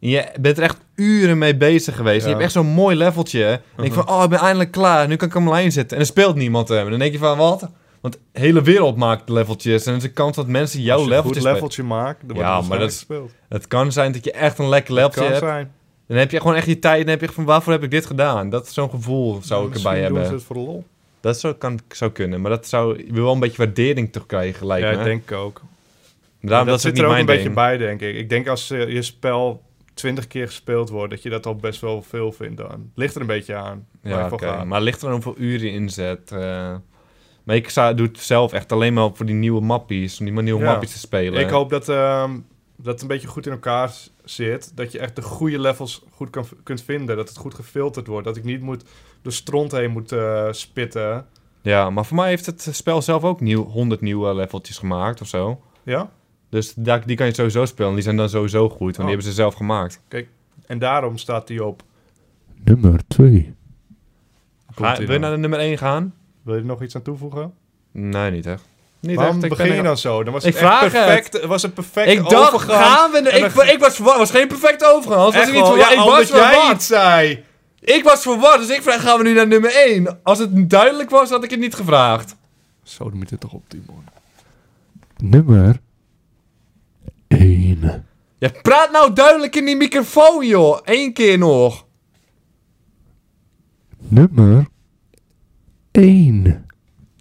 en 0.00 0.08
je 0.08 0.28
bent 0.40 0.56
er 0.58 0.62
echt 0.64 0.76
uren 0.94 1.38
mee 1.38 1.56
bezig 1.56 1.96
geweest. 1.96 2.20
En 2.20 2.24
je 2.24 2.30
hebt 2.30 2.42
echt 2.42 2.52
zo'n 2.52 2.66
mooi 2.66 2.96
leveltje. 2.96 3.44
En 3.46 3.60
denk 3.76 3.88
je 3.88 4.02
van, 4.02 4.08
oh, 4.08 4.22
ik 4.22 4.30
ben 4.30 4.38
eindelijk 4.38 4.70
klaar. 4.70 5.08
Nu 5.08 5.16
kan 5.16 5.28
ik 5.28 5.34
hem 5.34 5.48
alleen 5.48 5.72
zetten. 5.72 5.96
En 5.96 6.02
er 6.02 6.08
speelt 6.08 6.36
niemand 6.36 6.68
hem. 6.68 6.84
En 6.84 6.90
dan 6.90 6.98
denk 6.98 7.12
je 7.12 7.18
van, 7.18 7.36
wat? 7.38 7.70
Want 8.00 8.18
de 8.32 8.40
hele 8.40 8.62
wereld 8.62 8.96
maakt 8.96 9.28
leveltjes. 9.28 9.84
En 9.86 9.92
er 9.92 9.98
is 9.98 10.04
een 10.04 10.12
kans 10.12 10.36
dat 10.36 10.46
mensen 10.46 10.80
jouw 10.80 10.96
Als 10.96 11.04
je 11.04 11.10
een 11.10 11.16
leveltjes 11.16 11.44
goed 11.44 11.52
leveltje 11.52 11.82
maakt, 11.82 12.20
dan 12.20 12.36
wordt 12.36 12.48
Ja, 12.50 12.58
het 12.58 12.68
maar 12.68 12.78
dat. 12.78 13.06
Het 13.48 13.66
kan 13.68 13.92
zijn 13.92 14.12
dat 14.12 14.24
je 14.24 14.32
echt 14.32 14.58
een 14.58 14.68
lekker 14.68 14.94
leveltje 14.94 15.24
hebt. 15.24 15.38
zijn. 15.38 15.72
Dan 16.06 16.16
heb 16.16 16.30
je 16.30 16.40
gewoon 16.40 16.56
echt 16.56 16.66
je 16.66 16.78
tijd. 16.78 17.02
En 17.04 17.08
heb 17.08 17.20
je 17.20 17.28
van, 17.32 17.44
waarvoor 17.44 17.72
heb 17.72 17.82
ik 17.82 17.90
dit 17.90 18.06
gedaan? 18.06 18.50
Dat 18.50 18.68
zo'n 18.68 18.90
gevoel 18.90 19.38
zou 19.42 19.64
ik 19.66 19.70
Misschien 19.72 19.90
erbij 19.90 20.08
doen 20.08 20.16
hebben. 20.18 20.26
ze 20.26 20.34
het 20.34 20.42
voor 20.44 20.56
de 20.56 20.62
lol. 20.62 20.84
Dat 21.20 21.40
zou, 21.40 21.54
kan, 21.54 21.78
zou 21.88 22.10
kunnen, 22.10 22.40
maar 22.40 22.50
dat 22.50 22.66
zou 22.66 22.98
je 23.06 23.12
wil 23.12 23.24
wel 23.24 23.32
een 23.32 23.40
beetje 23.40 23.56
waardering 23.64 24.12
toch 24.12 24.26
krijgen, 24.26 24.66
lijkt 24.66 24.86
Ja, 24.86 24.92
me. 24.92 24.98
ik 24.98 25.04
denk 25.04 25.22
ik 25.22 25.32
ook. 25.32 25.60
Daarom, 26.40 26.66
dat, 26.66 26.66
dat, 26.66 26.74
is 26.76 26.82
zit 26.82 26.92
niet 26.92 27.02
er 27.02 27.08
ook 27.08 27.16
een 27.16 27.26
beetje 27.26 27.50
bij, 27.50 27.76
denk 27.76 28.00
ik. 28.00 28.16
Ik 28.16 28.28
denk 28.28 28.48
als 28.48 28.70
eh, 28.70 28.88
je 28.92 29.02
spel 29.02 29.62
twintig 29.94 30.26
keer 30.26 30.46
gespeeld 30.46 30.88
wordt, 30.88 31.10
dat 31.10 31.22
je 31.22 31.30
dat 31.30 31.46
al 31.46 31.56
best 31.56 31.80
wel 31.80 32.02
veel 32.02 32.32
vindt 32.32 32.56
dan. 32.56 32.90
Ligt 32.94 33.14
er 33.14 33.20
een 33.20 33.26
beetje 33.26 33.54
aan. 33.54 33.86
Ja, 34.02 34.28
gaat. 34.36 34.64
Maar 34.64 34.80
ligt 34.80 35.02
er 35.02 35.10
hoeveel 35.12 35.34
uren 35.38 35.66
je 35.66 35.72
inzet. 35.72 36.32
eh. 36.32 36.74
maar 37.44 37.56
ik 37.56 37.68
zou, 37.68 37.94
doe 37.94 38.06
het 38.06 38.18
zelf 38.20 38.52
echt 38.52 38.72
alleen 38.72 38.92
maar 38.94 39.10
voor 39.14 39.26
die 39.26 39.34
nieuwe 39.34 39.60
mappies. 39.60 40.18
Om 40.20 40.26
die 40.26 40.42
nieuwe 40.42 40.64
Ja. 40.64 40.70
mappies 40.70 40.92
te 40.92 40.98
spelen. 40.98 41.40
Ik 41.40 41.50
hoop 41.50 41.70
dat, 41.70 41.88
ehm, 41.88 42.30
dat 42.76 42.92
het 42.92 43.02
een 43.02 43.08
beetje 43.08 43.28
goed 43.28 43.46
in 43.46 43.52
elkaar 43.52 43.92
zit. 44.30 44.76
Dat 44.76 44.92
je 44.92 44.98
echt 44.98 45.16
de 45.16 45.22
goede 45.22 45.58
levels 45.58 46.04
goed 46.10 46.30
kan, 46.30 46.44
kunt 46.62 46.82
vinden. 46.82 47.16
Dat 47.16 47.28
het 47.28 47.36
goed 47.38 47.54
gefilterd 47.54 48.06
wordt. 48.06 48.26
Dat 48.26 48.36
ik 48.36 48.44
niet 48.44 48.60
moet 48.60 48.84
door 49.22 49.32
stront 49.32 49.72
heen 49.72 49.90
moet 49.90 50.12
eh, 50.12 50.48
spitten. 50.50 51.26
Ja, 51.62 51.90
maar 51.90 52.04
voor 52.06 52.16
mij 52.16 52.28
heeft 52.28 52.46
het 52.46 52.68
spel 52.70 53.02
zelf 53.02 53.24
ook 53.24 53.40
nieuw, 53.40 53.64
100 53.64 54.00
nieuwe 54.00 54.34
leveltjes 54.34 54.78
gemaakt 54.78 55.20
of 55.20 55.26
zo. 55.26 55.60
Ja? 55.82 56.10
Dus 56.48 56.74
daar, 56.74 57.06
die 57.06 57.16
kan 57.16 57.26
je 57.26 57.34
sowieso 57.34 57.64
spelen. 57.64 57.94
Die 57.94 58.02
zijn 58.02 58.16
dan 58.16 58.28
sowieso 58.28 58.68
goed, 58.68 58.78
want 58.78 58.90
Oh. 58.96 59.00
die 59.00 59.08
hebben 59.08 59.26
ze 59.26 59.32
zelf 59.32 59.54
gemaakt. 59.54 60.00
En 60.66 60.78
daarom 60.78 61.16
staat 61.18 61.46
die 61.46 61.64
op. 61.64 61.82
Nummer 62.64 63.00
2. 63.08 63.54
Komt 64.74 64.88
Ga, 64.88 65.00
ie 65.00 65.06
wil 65.06 65.14
je 65.14 65.20
naar 65.20 65.30
de 65.30 65.36
nummer 65.36 65.58
1 65.58 65.78
gaan? 65.78 66.14
Wil 66.42 66.54
je 66.54 66.60
er 66.60 66.66
nog 66.66 66.82
iets 66.82 66.94
aan 66.96 67.02
toevoegen? 67.02 67.54
Nee, 67.92 68.30
niet 68.30 68.46
echt. 68.46 68.68
Niet 69.00 69.16
Waarom 69.16 69.34
echt. 69.34 69.44
Ik 69.44 69.50
begin 69.50 69.74
je 69.74 69.82
dan 69.82 69.98
zo? 69.98 70.22
Dan 70.24 70.32
was 70.32 70.44
Ik 70.44 70.54
het 70.54 70.62
echt 70.62 70.80
perfect. 70.80 71.32
Het 71.32 71.44
was 71.44 71.62
een 71.62 71.72
perfecte 71.72 72.10
Ik 72.12 72.28
dacht, 72.28 72.52
overgang. 72.52 72.84
gaan 72.84 73.10
we... 73.10 73.18
Ik, 73.18 73.54
dan- 73.54 73.68
ik 73.68 73.78
was 73.78 73.94
verward. 73.94 74.18
was 74.18 74.30
geen 74.30 74.48
perfecte 74.48 74.86
overgang. 74.86 75.20
Anders 75.20 75.36
was 75.36 75.54
Echt 75.54 75.64
ik 75.64 75.74
niet 75.74 75.80
ja, 75.84 75.90
ik 75.90 75.96
was 75.98 76.30
omdat 76.30 76.52
jij 76.52 76.72
iets 76.72 76.86
zei. 76.86 77.44
Ik 77.80 78.04
was 78.04 78.22
verward, 78.22 78.58
dus 78.58 78.76
ik 78.76 78.82
vraag, 78.82 79.02
gaan 79.02 79.18
we 79.18 79.24
nu 79.24 79.32
naar 79.34 79.46
nummer 79.46 79.74
1? 79.74 80.18
Als 80.22 80.38
het 80.38 80.70
duidelijk 80.70 81.10
was, 81.10 81.30
had 81.30 81.44
ik 81.44 81.50
het 81.50 81.60
niet 81.60 81.74
gevraagd. 81.74 82.36
Zo, 82.82 83.04
dan 83.08 83.18
moet 83.18 83.30
het 83.30 83.40
toch 83.40 83.52
op, 83.52 83.68
Timon. 83.68 84.04
Nummer 85.16 85.80
1. 87.28 88.06
Ja, 88.38 88.50
praat 88.62 88.90
nou 88.92 89.12
duidelijk 89.12 89.56
in 89.56 89.64
die 89.64 89.76
microfoon, 89.76 90.46
joh. 90.46 90.78
Eén 90.84 91.12
keer 91.12 91.38
nog. 91.38 91.86
Nummer 93.98 94.66
1. 95.92 96.66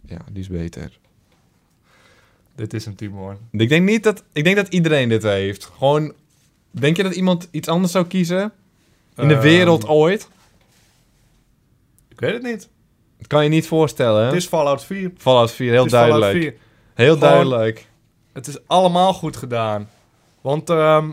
Ja, 0.06 0.18
die 0.32 0.42
is 0.42 0.48
beter. 0.50 1.00
Dit 2.56 2.74
is 2.74 2.86
een 2.86 2.96
Timon. 2.96 3.38
Ik 3.52 3.70
denk 3.70 3.86
niet 3.90 4.04
dat... 4.04 4.24
Ik 4.34 4.44
denk 4.44 4.56
dat 4.56 4.68
iedereen 4.68 5.10
dit 5.10 5.24
heeft. 5.24 5.66
Gewoon... 5.78 6.14
Denk 6.72 6.98
je 6.98 7.04
dat 7.04 7.16
iemand 7.16 7.48
iets 7.52 7.68
anders 7.68 7.92
zou 7.92 8.06
kiezen? 8.06 8.52
In 9.18 9.28
de 9.28 9.34
Ehm, 9.34 9.44
wereld 9.44 9.88
ooit? 9.88 10.28
Ik 12.10 12.20
weet 12.20 12.34
het 12.34 12.44
niet. 12.44 12.70
Dat 13.18 13.28
kan 13.28 13.44
je 13.44 13.50
niet 13.50 13.68
voorstellen, 13.68 14.20
hè? 14.22 14.26
Het 14.28 14.36
is 14.36 14.46
Fallout 14.48 14.84
4. 14.86 15.12
Fallout 15.18 15.52
4, 15.52 15.72
heel 15.72 15.84
Het 15.84 15.92
is 15.94 16.00
Fallout 16.00 16.20
duidelijk. 16.22 16.56
4. 16.56 16.62
Heel 17.06 17.14
Gewoon- 17.14 17.30
duidelijk. 17.30 17.88
Het 18.34 18.48
is 18.48 18.58
allemaal 18.68 19.14
goed 19.14 19.38
gedaan. 19.38 19.90
Want 20.42 20.70
ehm, 20.70 21.10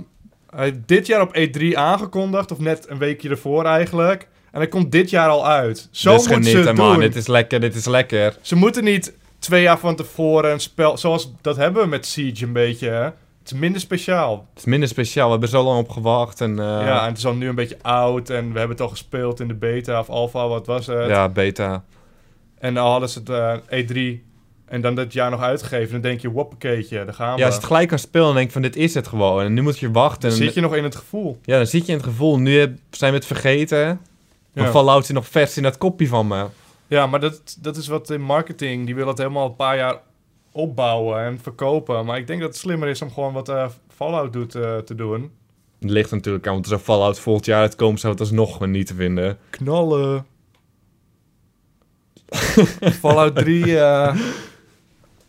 hij 0.51 0.65
heeft 0.65 0.79
dit 0.87 1.07
jaar 1.07 1.21
op 1.21 1.37
E3 1.37 1.77
aangekondigd, 1.77 2.51
of 2.53 2.59
net 2.59 2.89
een 2.89 2.99
weekje 2.99 3.29
ervoor 3.29 3.65
eigenlijk. 3.65 4.29
En 4.51 4.59
hij 4.59 4.69
komt 4.69 4.93
dit 4.93 5.11
jaar 5.11 5.29
al 5.29 5.47
uit. 5.47 5.89
Zo 5.91 6.11
Dit 6.13 6.21
is 6.21 6.29
moeten 6.29 6.51
ze 6.51 6.59
het 6.59 6.77
man. 6.77 6.93
doen. 6.93 7.01
Dit 7.01 7.17
is 7.17 7.27
lekker, 7.27 7.61
dit 7.61 7.75
is 7.75 7.85
lekker. 7.87 8.37
Ze 8.41 8.57
moeten 8.57 8.85
niet 8.85 9.13
twee 9.43 9.63
jaar 9.63 9.79
van 9.79 9.97
tevoren 9.97 10.53
een 10.53 10.61
spel... 10.61 10.99
Zoals 10.99 11.33
dat 11.41 11.57
hebben 11.57 11.83
we 11.83 11.89
met 11.89 12.07
Siege 12.07 12.45
een 12.45 12.53
beetje, 12.53 12.89
hè. 12.89 13.03
Het 13.03 13.53
is 13.53 13.59
minder 13.59 13.81
speciaal. 13.81 14.47
Het 14.51 14.59
is 14.59 14.65
minder 14.65 14.89
speciaal. 14.89 15.25
We 15.25 15.31
hebben 15.31 15.49
er 15.49 15.55
zo 15.57 15.65
lang 15.65 15.79
op 15.79 15.89
gewacht. 15.91 16.41
En, 16.41 16.51
eh, 16.59 16.65
ja, 16.65 17.01
en 17.03 17.09
het 17.09 17.19
is 17.19 17.27
al 17.27 17.35
nu 17.35 17.49
een 17.49 17.55
beetje 17.55 17.79
oud. 17.83 18.31
En 18.31 18.53
we 18.53 18.59
hebben 18.59 18.77
het 18.77 18.81
al 18.81 18.89
gespeeld 18.89 19.41
in 19.41 19.49
de 19.49 19.55
beta 19.55 20.01
of 20.01 20.09
alpha, 20.09 20.49
wat 20.49 20.67
was 20.67 20.87
het? 20.87 21.09
ja, 21.09 21.29
beta. 21.29 21.85
En 22.59 22.75
dan 22.75 22.87
hadden 22.87 23.09
ze 23.09 23.19
het 23.19 23.29
eh, 23.71 23.81
E3 24.17 24.23
en 24.65 24.81
dan 24.81 24.95
dat 24.95 25.13
jaar 25.13 25.31
nog 25.31 25.41
uitgegeven. 25.41 25.93
Dan 25.93 26.01
denk 26.01 26.21
je, 26.21 26.31
woppakeetje, 26.31 27.05
daar 27.05 27.15
gaan 27.15 27.35
we. 27.35 27.39
Ja, 27.39 27.45
als 27.45 27.55
je 27.55 27.61
het 27.61 27.69
gelijk 27.71 27.89
kan 27.89 27.99
spelen, 27.99 28.27
dan 28.27 28.35
denk 28.35 28.47
je 28.47 28.53
van 28.53 28.63
dit 28.63 28.77
is 28.77 28.95
het 28.95 29.07
gewoon. 29.09 29.43
En 29.45 29.53
nu 29.55 29.63
moet 29.63 29.79
je 29.79 29.91
wachten. 29.91 30.21
dan 30.21 30.39
En, 30.39 30.45
zit 30.45 30.55
je 30.55 30.61
nog 30.61 30.75
in 30.77 30.85
het 30.85 30.97
gevoel. 30.97 31.39
Ja, 31.45 31.57
dan 31.57 31.67
zit 31.67 31.87
je 31.87 31.93
in 31.93 31.99
het 31.99 32.07
gevoel. 32.07 32.39
Nu 32.39 32.59
heb- 32.59 32.79
zijn 32.91 33.11
we 33.13 33.17
het 33.19 33.27
vergeten. 33.27 34.01
Maar 34.53 34.65
Ja. 34.65 34.71
Fallout 34.71 35.07
zit 35.07 35.15
nog 35.15 35.29
vers 35.29 35.57
in 35.57 35.63
dat 35.63 35.79
kopje 35.79 36.07
van 36.09 36.27
me. 36.27 36.47
Ja, 36.93 37.07
maar 37.07 37.21
dat, 37.21 37.57
dat 37.61 37.77
is 37.77 37.87
wat 37.87 38.11
in 38.11 38.21
marketing. 38.21 38.85
Die 38.85 38.95
willen 38.95 39.11
het 39.11 39.19
helemaal 39.19 39.47
een 39.47 39.57
paar 39.57 39.77
jaar 39.77 40.01
opbouwen 40.51 41.25
en 41.25 41.39
verkopen. 41.41 42.05
Maar 42.05 42.19
ik 42.19 42.27
denk 42.27 42.41
dat 42.41 42.49
het 42.49 42.59
slimmer 42.59 42.89
is 42.89 43.03
om 43.03 43.13
gewoon 43.13 43.33
wat 43.33 43.49
eh, 43.49 43.69
Fallout 43.89 44.33
doet 44.33 44.55
eh, 44.55 44.77
te 44.77 44.95
doen. 44.95 45.31
Het 45.79 45.91
ligt 45.91 46.11
natuurlijk 46.11 46.47
aan, 46.47 46.53
want 46.53 46.65
er 46.65 46.71
zou 46.71 46.83
Fallout 46.83 47.19
volgend 47.19 47.47
jaar 47.47 47.61
uitkomen, 47.61 47.99
zou 47.99 48.13
het 48.13 48.23
alsnog 48.23 48.67
niet 48.67 48.87
te 48.87 48.95
vinden. 48.95 49.39
Knallen. 49.51 50.27
Fallout 53.03 53.37
3 53.37 53.79
eh 53.79 54.17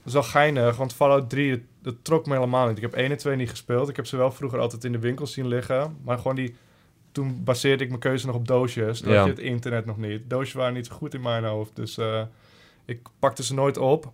dat 0.03 0.13
is 0.13 0.13
wel 0.13 0.23
geinig, 0.23 0.77
want 0.77 0.93
Fallout 0.93 1.29
3, 1.29 1.49
dat, 1.49 1.59
dat 1.81 1.95
trok 2.01 2.25
me 2.25 2.33
helemaal 2.33 2.67
niet. 2.67 2.75
Ik 2.77 2.81
heb 2.81 2.93
1 2.93 3.11
en 3.11 3.17
2 3.17 3.35
niet 3.35 3.49
gespeeld. 3.49 3.89
Ik 3.89 3.95
heb 3.95 4.05
ze 4.05 4.17
wel 4.17 4.31
vroeger 4.31 4.59
altijd 4.59 4.83
in 4.83 4.91
de 4.91 4.99
winkel 4.99 5.27
zien 5.27 5.47
liggen. 5.47 5.97
Maar 6.03 6.17
gewoon 6.17 6.35
die... 6.35 6.55
Toen 7.13 7.41
baseerde 7.43 7.83
ik 7.83 7.89
mijn 7.89 8.01
keuze 8.01 8.25
nog 8.25 8.35
op 8.35 8.47
doosjes. 8.47 8.99
Toen 9.01 9.11
Ja. 9.11 9.17
had 9.17 9.25
je 9.25 9.31
het 9.33 9.41
internet 9.41 9.85
nog 9.85 9.97
niet. 9.97 10.21
Doosjes 10.29 10.53
waren 10.53 10.73
niet 10.73 10.85
zo 10.87 10.93
goed 10.95 11.13
in 11.13 11.21
mijn 11.21 11.43
hoofd. 11.43 11.75
Dus 11.75 11.97
eh, 11.97 12.21
ik 12.85 12.99
pakte 13.19 13.43
ze 13.43 13.53
nooit 13.53 13.77
op. 13.77 14.11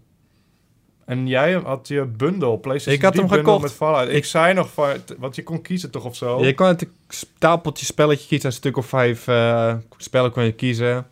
En 1.05 1.27
jij 1.27 1.53
had 1.53 1.87
je 1.87 2.05
bundle, 2.05 2.57
PlayStation 2.57 2.95
Ik 2.97 3.01
had 3.03 3.13
3 3.13 3.25
hem 3.25 3.33
gekocht. 3.37 3.61
met 3.61 3.73
Fallout. 3.73 4.07
Ik, 4.09 4.15
Ik- 4.15 4.25
zei 4.25 4.53
nog 4.53 4.73
van... 4.73 4.89
Want 5.17 5.35
je 5.35 5.43
kon 5.43 5.61
kiezen 5.61 5.91
toch 5.91 6.05
of 6.05 6.15
zo? 6.15 6.45
Je 6.45 6.53
kan 6.53 6.67
het 6.67 6.87
stapeltje 7.07 7.85
spelletje 7.85 8.27
kiezen, 8.27 8.47
een 8.49 8.55
stuk 8.55 8.77
of 8.77 8.85
vijf 8.85 9.27
eh, 9.27 9.73
spellen 9.97 10.31
kon 10.31 10.43
je 10.43 10.51
kiezen. 10.51 11.07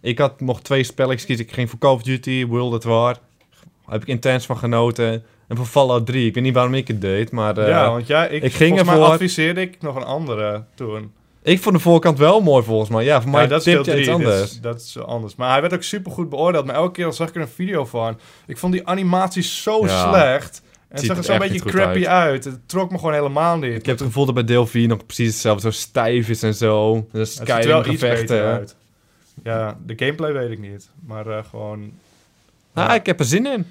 Ik 0.00 0.18
had 0.18 0.40
nog 0.40 0.60
twee 0.62 0.84
spelletjes 0.84 1.24
kiezen. 1.24 1.44
Ik 1.46 1.52
ging 1.52 1.70
voor 1.70 1.78
Call 1.78 1.92
of 1.92 2.02
Duty, 2.02 2.46
World 2.46 2.72
at 2.72 2.84
War. 2.84 3.12
Daar 3.14 3.92
heb 3.94 4.02
ik 4.02 4.08
intens 4.08 4.46
van 4.46 4.56
genoten. 4.56 5.22
En 5.48 5.56
voor 5.56 5.66
Fallout 5.66 6.06
3. 6.06 6.26
Ik 6.26 6.34
weet 6.34 6.44
niet 6.44 6.54
waarom 6.54 6.74
ik 6.74 6.88
het 6.88 7.00
deed, 7.00 7.30
maar 7.30 7.58
eh, 7.58 7.68
ja, 7.68 7.90
want 7.90 8.06
jij, 8.06 8.28
ik, 8.28 8.42
ik 8.42 8.52
ging 8.54 8.78
ervoor. 8.78 8.94
adviseerde 9.04 9.60
ik 9.60 9.82
nog 9.82 9.96
een 9.96 10.04
andere 10.04 10.64
toen. 10.74 11.12
Ik 11.52 11.62
vond 11.62 11.74
de 11.74 11.80
voorkant 11.80 12.18
wel 12.18 12.40
mooi 12.40 12.64
volgens 12.64 12.90
mij. 12.90 13.04
Ja, 13.04 13.22
voor 13.22 13.30
mij 13.30 13.42
ja, 13.42 13.48
dat 13.48 13.66
iets 13.66 13.82
3. 13.88 14.12
anders. 14.12 14.36
Dat, 14.40 14.44
is- 14.50 14.60
dat 14.60 14.80
is 14.80 14.98
anders. 14.98 15.34
Maar 15.34 15.50
hij 15.52 15.60
werd 15.60 15.74
ook 15.74 15.82
super 15.82 16.12
goed 16.12 16.28
beoordeeld. 16.28 16.64
Maar 16.66 16.74
elke 16.74 16.92
keer 16.92 17.12
zag 17.12 17.28
ik 17.28 17.34
er 17.34 17.40
een 17.40 17.48
video 17.48 17.84
van. 17.84 18.18
Ik 18.46 18.58
vond 18.58 18.72
die 18.72 18.86
animaties 18.86 19.62
zo 19.62 19.86
Ja. 19.86 20.10
slecht. 20.12 20.62
En 20.88 20.96
het 21.00 21.04
zag 21.08 21.16
er 21.16 21.24
zo'n 21.24 21.38
beetje 21.38 21.60
crappy 21.60 22.06
uit. 22.06 22.44
Het 22.44 22.68
trok 22.68 22.90
me 22.90 22.98
gewoon 22.98 23.12
helemaal 23.14 23.56
niet. 23.56 23.74
Ik 23.74 23.86
heb 23.86 23.98
het 23.98 24.06
gevoel 24.06 24.24
dat 24.24 24.34
bij 24.34 24.44
deel 24.44 24.66
4 24.66 24.88
nog 24.88 25.06
precies 25.06 25.26
hetzelfde. 25.26 25.62
Zo 25.62 25.70
stijf 25.70 26.28
is 26.28 26.42
en 26.42 26.54
zo. 26.54 26.94
En 27.12 27.20
er 27.20 27.26
Skyrim 27.26 27.82
gevechten. 27.82 28.68
Ja, 29.42 29.78
de 29.86 29.92
gameplay 29.96 30.32
weet 30.32 30.50
ik 30.50 30.58
niet. 30.58 30.88
Maar 31.06 31.26
eh, 31.26 31.44
gewoon... 31.50 31.92
Ah, 32.72 32.84
Ja. 32.86 32.94
ik 32.94 33.06
heb 33.06 33.18
er 33.18 33.24
zin 33.26 33.46
in. 33.46 33.66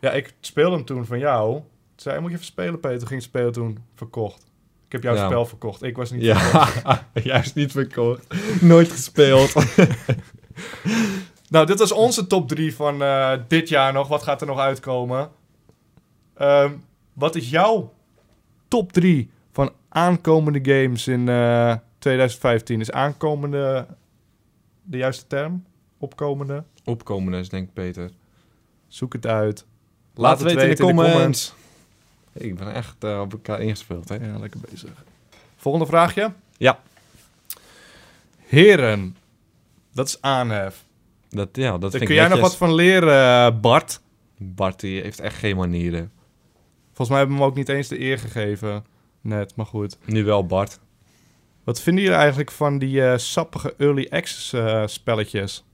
Ja, 0.00 0.10
ik 0.10 0.32
speelde 0.40 0.76
hem 0.76 0.84
toen 0.84 1.06
van 1.06 1.18
jou. 1.18 1.52
Toen 1.52 1.62
zei 1.96 2.20
moet 2.20 2.28
je 2.30 2.34
even 2.36 2.46
spelen, 2.48 2.80
Peter. 2.80 3.06
Ging 3.06 3.22
spelen 3.22 3.52
toen 3.52 3.78
verkocht. 3.94 4.42
Ik 4.94 5.02
heb 5.02 5.12
jouw 5.12 5.22
Ja. 5.22 5.28
spel 5.28 5.46
verkocht. 5.46 5.82
Ik 5.82 5.96
was 5.96 6.10
niet 6.10 6.24
verkocht. 6.24 6.82
Ja, 6.82 7.06
juist 7.32 7.54
niet 7.54 7.72
verkocht. 7.72 8.26
Nooit 8.60 8.90
gespeeld. 8.92 9.52
Nou, 11.48 11.66
dit 11.66 11.78
was 11.78 11.92
onze 11.92 12.26
top 12.26 12.48
3 12.48 12.74
van 12.74 13.02
eh, 13.02 13.32
dit 13.48 13.68
jaar 13.68 13.92
nog. 13.92 14.08
Wat 14.08 14.22
gaat 14.22 14.40
er 14.40 14.46
nog 14.46 14.58
uitkomen? 14.58 15.30
Ehm, 16.36 16.72
wat 17.12 17.34
is 17.34 17.50
jouw 17.50 17.92
top 18.68 18.92
3 18.92 19.30
van 19.52 19.72
aankomende 19.88 20.58
games 20.72 21.08
in 21.08 21.28
eh, 21.28 21.74
2015? 21.98 22.80
Is 22.80 22.90
aankomende 22.90 23.86
de 24.82 24.96
juiste 24.96 25.26
term? 25.26 25.64
Opkomende? 25.98 26.64
Opkomende 26.84 27.38
is 27.38 27.48
denk 27.48 27.68
ik 27.68 27.74
beter. 27.74 28.10
Zoek 28.88 29.12
het 29.12 29.26
uit. 29.26 29.66
Laat, 30.14 30.38
het 30.40 30.50
het 30.50 30.60
weten 30.60 30.88
in 30.88 30.96
de 30.96 31.02
comments. 31.02 31.54
Ik 32.34 32.56
ben 32.56 32.74
echt 32.74 33.04
eh, 33.04 33.20
op 33.20 33.32
elkaar 33.32 33.60
ingespeeld, 33.60 34.08
hè. 34.08 34.14
Ja, 34.14 34.38
lekker 34.38 34.60
bezig. 34.70 34.90
Volgende 35.56 35.86
vraagje. 35.86 36.32
Ja. 36.56 36.80
Heren, 38.38 39.16
dat 39.92 40.08
is 40.08 40.20
aanhef. 40.20 40.84
Dat, 41.28 41.48
ja, 41.52 41.70
dat 41.70 41.80
Daar 41.80 41.90
vind 41.90 42.04
kun 42.04 42.14
ik 42.14 42.20
jij 42.20 42.28
nog 42.28 42.40
wat 42.40 42.56
van 42.56 42.74
leren, 42.74 43.46
eh, 43.46 43.60
Bart? 43.60 44.00
Bart 44.38 44.80
die 44.80 45.00
heeft 45.00 45.20
echt 45.20 45.36
geen 45.36 45.56
manieren. 45.56 46.12
Volgens 46.86 47.08
mij 47.08 47.18
hebben 47.18 47.36
we 47.36 47.42
hem 47.42 47.50
ook 47.50 47.56
niet 47.56 47.68
eens 47.68 47.88
de 47.88 48.00
eer 48.00 48.18
gegeven. 48.18 48.84
Net, 49.20 49.56
maar 49.56 49.66
goed. 49.66 49.98
Nu 50.04 50.24
wel 50.24 50.46
Bart. 50.46 50.78
Wat 51.64 51.80
vinden 51.80 52.02
jullie 52.02 52.18
eigenlijk 52.18 52.50
van 52.50 52.78
die 52.78 53.06
eh, 53.06 53.18
sappige 53.18 53.74
early 53.78 54.06
access 54.10 54.54
spelletjes? 54.92 55.64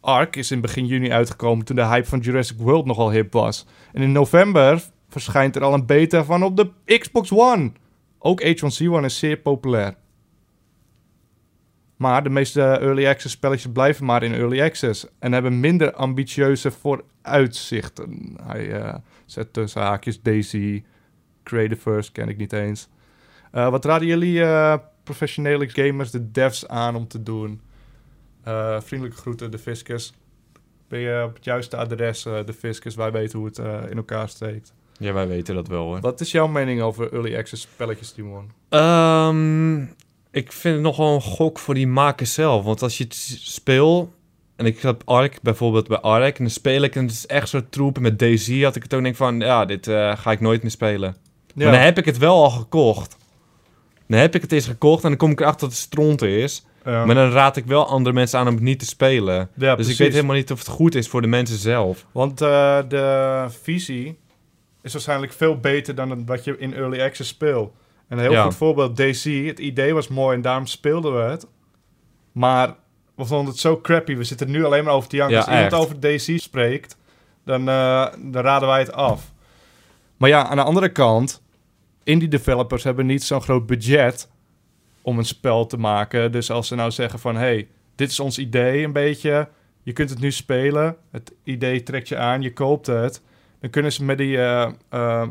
Ark 0.00 0.36
is 0.36 0.50
in 0.50 0.60
begin 0.60 0.86
juni 0.86 1.12
uitgekomen 1.12 1.64
toen 1.64 1.76
de 1.76 1.86
hype 1.86 2.08
van 2.08 2.18
Jurassic 2.18 2.58
World 2.58 2.84
nogal 2.84 3.10
hip 3.10 3.32
was. 3.32 3.66
En 3.92 4.02
in 4.02 4.12
november 4.12 4.82
verschijnt 5.12 5.56
er 5.56 5.62
al 5.62 5.74
een 5.74 5.86
beta 5.86 6.24
van 6.24 6.42
op 6.42 6.56
de 6.56 6.98
Xbox 6.98 7.32
One. 7.32 7.72
Ook 8.18 8.42
H1Z1 8.42 9.04
is 9.04 9.18
zeer 9.18 9.36
populair. 9.36 9.94
Maar 12.02 12.22
de 12.22 12.30
meeste 12.30 12.62
early 12.62 13.06
access 13.06 13.34
spelletjes 13.34 13.72
blijven 13.72 14.04
maar 14.04 14.22
in 14.22 14.34
early 14.34 14.62
access 14.62 15.06
en 15.18 15.32
hebben 15.32 15.60
minder 15.60 15.92
ambitieuze 15.92 16.70
vooruitzichten. 16.70 18.36
Hij 18.42 18.72
eh, 18.72 18.94
zet 19.26 19.52
tussen 19.52 19.82
haakjes 19.82 20.22
Daisy, 20.22 20.82
First, 21.78 22.12
ken 22.12 22.28
ik 22.28 22.36
niet 22.36 22.52
eens. 22.52 22.88
Eh, 23.50 23.70
wat 23.70 23.84
raden 23.84 24.08
jullie 24.08 24.42
eh, 24.42 24.78
professionele 25.04 25.68
gamers, 25.68 26.10
de 26.10 26.30
devs, 26.30 26.68
aan 26.68 26.96
om 26.96 27.08
te 27.08 27.22
doen? 27.22 27.60
Vriendelijke 28.78 29.20
groeten, 29.20 29.50
de 29.50 29.58
Fiscus. 29.58 30.14
Ben 30.88 31.00
je 31.00 31.24
op 31.26 31.34
het 31.34 31.44
juiste 31.44 31.76
adres, 31.76 32.22
de 32.22 32.52
Fiscus? 32.58 32.94
Wij 32.94 33.12
weten 33.12 33.38
hoe 33.38 33.48
het 33.48 33.58
in 33.90 33.96
elkaar 33.96 34.28
steekt. 34.28 34.74
Ja, 35.02 35.12
wij 35.12 35.28
weten 35.28 35.54
dat 35.54 35.68
wel, 35.68 35.84
hoor. 35.84 36.00
Wat 36.00 36.20
is 36.20 36.30
jouw 36.30 36.46
mening 36.46 36.80
over 36.80 37.12
early 37.12 37.36
access 37.36 37.62
spelletjes, 37.62 38.12
Timon? 38.12 38.50
Ehm, 38.68 39.82
ik 40.30 40.52
vind 40.52 40.74
het 40.74 40.82
nog 40.82 40.96
wel 40.96 41.14
een 41.14 41.20
gok 41.20 41.58
voor 41.58 41.74
die 41.74 41.86
makers 41.86 42.34
zelf. 42.34 42.64
Want 42.64 42.82
als 42.82 42.98
je 42.98 43.04
het 43.04 43.14
speelt... 43.40 44.10
En 44.56 44.66
ik 44.66 44.80
heb 44.80 45.02
Ark 45.04 45.38
bijvoorbeeld 45.42 45.88
bij 45.88 45.98
Ark. 45.98 46.38
En 46.38 46.44
dan 46.44 46.52
speel 46.52 46.82
ik 46.82 46.94
en 46.94 47.02
het 47.02 47.12
is 47.12 47.26
echt 47.26 47.48
zo 47.48 47.60
troepen 47.70 48.02
met 48.02 48.18
DayZ. 48.18 48.62
Had 48.62 48.76
ik 48.76 48.82
het 48.82 48.94
ook 48.94 49.02
denk 49.02 49.16
van... 49.16 49.40
Ja, 49.40 49.64
dit 49.64 49.86
eh, 49.88 50.16
ga 50.16 50.30
ik 50.30 50.40
nooit 50.40 50.62
meer 50.62 50.70
spelen. 50.70 51.16
Ja, 51.46 51.64
Maar 51.64 51.72
dan 51.72 51.82
heb 51.82 51.98
ik 51.98 52.04
het 52.04 52.18
wel 52.18 52.42
al 52.42 52.50
gekocht. 52.50 53.16
Dan 54.06 54.18
heb 54.18 54.34
ik 54.34 54.42
het 54.42 54.52
eens 54.52 54.66
gekocht 54.66 55.02
en 55.02 55.08
dan 55.08 55.18
kom 55.18 55.30
ik 55.30 55.40
erachter 55.40 55.68
dat 55.68 55.76
het 55.76 55.86
stront 55.86 56.22
is. 56.22 56.64
ja. 56.84 57.04
Maar 57.04 57.14
dan 57.14 57.30
raad 57.30 57.56
ik 57.56 57.64
wel 57.64 57.86
andere 57.86 58.14
mensen 58.14 58.38
aan 58.38 58.48
om 58.48 58.54
het 58.54 58.62
niet 58.62 58.78
te 58.78 58.86
spelen. 58.86 59.36
Ja, 59.36 59.48
dus 59.54 59.74
precies. 59.74 59.92
ik 59.92 59.98
weet 59.98 60.12
helemaal 60.12 60.36
niet 60.36 60.52
of 60.52 60.58
het 60.58 60.68
goed 60.68 60.94
is 60.94 61.08
voor 61.08 61.20
de 61.20 61.26
mensen 61.26 61.58
zelf. 61.58 62.06
Want 62.12 62.40
eh, 62.40 62.78
de 62.88 63.46
visie 63.62 64.18
is 64.82 64.92
waarschijnlijk 64.92 65.32
veel 65.32 65.56
beter 65.60 65.94
dan 65.94 66.26
wat 66.26 66.44
je 66.44 66.58
in 66.58 66.74
early 66.74 67.00
access 67.02 67.30
speelt. 67.30 67.72
En 68.08 68.16
een 68.18 68.22
heel 68.24 68.32
Ja. 68.32 68.42
goed 68.42 68.54
voorbeeld, 68.54 68.96
DC. 68.96 69.24
Het 69.46 69.58
idee 69.58 69.94
was 69.94 70.08
mooi 70.08 70.36
en 70.36 70.42
daarom 70.42 70.66
speelden 70.66 71.14
we 71.14 71.22
het. 71.30 71.46
Maar 72.32 72.74
we 73.14 73.24
vonden 73.24 73.46
het 73.52 73.58
zo 73.58 73.80
crappy. 73.80 74.16
We 74.16 74.24
zitten 74.24 74.50
nu 74.50 74.64
alleen 74.64 74.84
maar 74.84 74.94
over 74.94 75.14
janken. 75.14 75.36
Ja, 75.36 75.42
Als 75.42 75.48
iemand 75.54 75.72
echt. 75.72 75.82
over 75.82 76.00
DC 76.00 76.40
spreekt, 76.40 76.96
dan, 77.44 77.68
eh, 77.68 78.06
dan 78.18 78.42
raden 78.42 78.68
wij 78.68 78.78
het 78.78 78.92
af. 78.92 79.32
Maar 80.16 80.28
ja, 80.28 80.46
aan 80.46 80.56
de 80.56 80.62
andere 80.62 80.88
kant... 80.92 81.42
Indie 82.04 82.28
developers 82.28 82.84
hebben 82.84 83.06
niet 83.06 83.22
zo'n 83.24 83.42
groot 83.42 83.66
budget 83.66 84.30
om 85.02 85.18
een 85.18 85.24
spel 85.24 85.66
te 85.66 85.76
maken. 85.76 86.32
Dus 86.32 86.50
als 86.50 86.68
ze 86.68 86.74
nou 86.74 86.90
zeggen 86.90 87.18
van... 87.18 87.36
hey, 87.36 87.68
dit 87.94 88.10
is 88.10 88.20
ons 88.20 88.38
idee 88.38 88.84
een 88.84 88.92
beetje... 88.92 89.48
Je 89.82 89.92
kunt 89.92 90.10
het 90.10 90.20
nu 90.20 90.30
spelen. 90.32 90.96
Het 91.10 91.32
idee 91.44 91.82
trekt 91.82 92.08
je 92.08 92.16
aan, 92.16 92.42
je 92.42 92.52
koopt 92.52 92.86
het. 92.86 93.22
Dan 93.62 93.70
kunnen 93.70 93.92
ze 93.92 94.04
met 94.04 94.18
die, 94.18 94.36
eh, 94.36 94.70
eh, 94.88 95.28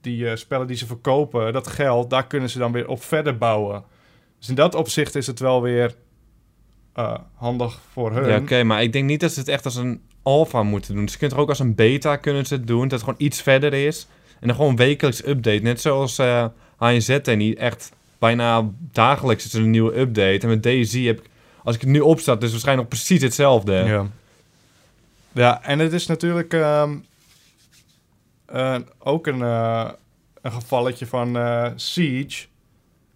die 0.00 0.28
eh, 0.28 0.36
spellen 0.36 0.66
die 0.66 0.76
ze 0.76 0.86
verkopen, 0.86 1.52
dat 1.52 1.66
geld, 1.66 2.10
daar 2.10 2.26
kunnen 2.26 2.50
ze 2.50 2.58
dan 2.58 2.72
weer 2.72 2.88
op 2.88 3.02
verder 3.02 3.38
bouwen. 3.38 3.84
Dus 4.38 4.48
in 4.48 4.54
dat 4.54 4.74
opzicht 4.74 5.14
is 5.14 5.26
het 5.26 5.38
wel 5.38 5.62
weer 5.62 5.94
handig 7.34 7.80
voor 7.92 8.12
hun. 8.12 8.28
Ja, 8.28 8.36
oké, 8.36 8.62
maar 8.62 8.82
ik 8.82 8.92
denk 8.92 9.04
niet 9.04 9.20
dat 9.20 9.32
ze 9.32 9.40
het 9.40 9.48
echt 9.48 9.64
als 9.64 9.76
een 9.76 10.02
alpha 10.22 10.62
moeten 10.62 10.94
doen. 10.94 11.04
Dus 11.04 11.12
je 11.12 11.18
kunt 11.18 11.32
er 11.32 11.38
ook 11.38 11.48
als 11.48 11.58
een 11.58 11.74
beta 11.74 12.16
kunnen 12.16 12.46
ze 12.46 12.54
het 12.54 12.66
doen, 12.66 12.82
dat 12.82 12.90
het 12.90 13.00
gewoon 13.00 13.14
iets 13.18 13.42
verder 13.42 13.74
is. 13.74 14.06
En 14.40 14.46
dan 14.46 14.56
gewoon 14.56 14.76
wekelijks 14.76 15.26
update. 15.26 15.62
Net 15.62 15.80
zoals 15.80 16.18
eh 16.18 16.46
ANZ 16.76 17.08
en 17.08 17.38
die 17.38 17.56
echt 17.56 17.92
bijna 18.18 18.70
dagelijks 18.92 19.44
is 19.44 19.54
er 19.54 19.60
een 19.60 19.70
nieuwe 19.70 19.98
update. 19.98 20.38
En 20.38 20.48
met 20.48 20.62
DayZ 20.62 21.04
heb 21.04 21.18
ik, 21.18 21.26
als 21.64 21.74
ik 21.74 21.80
het 21.80 21.90
nu 21.90 22.00
opstart, 22.00 22.38
is 22.38 22.42
het 22.42 22.50
waarschijnlijk 22.50 22.90
nog 22.90 22.98
precies 22.98 23.22
hetzelfde. 23.22 23.72
Ja. 23.72 24.06
Ja, 25.32 25.62
en 25.62 25.78
het 25.78 25.92
is 25.92 26.06
natuurlijk 26.06 26.54
ehm, 26.54 26.90
eh, 26.92 26.96
ook 28.98 29.26
een, 29.26 29.42
eh, 29.42 29.90
een 30.42 30.52
gevalletje 30.52 31.06
van 31.06 31.36
eh, 31.36 31.70
Siege. 31.74 32.46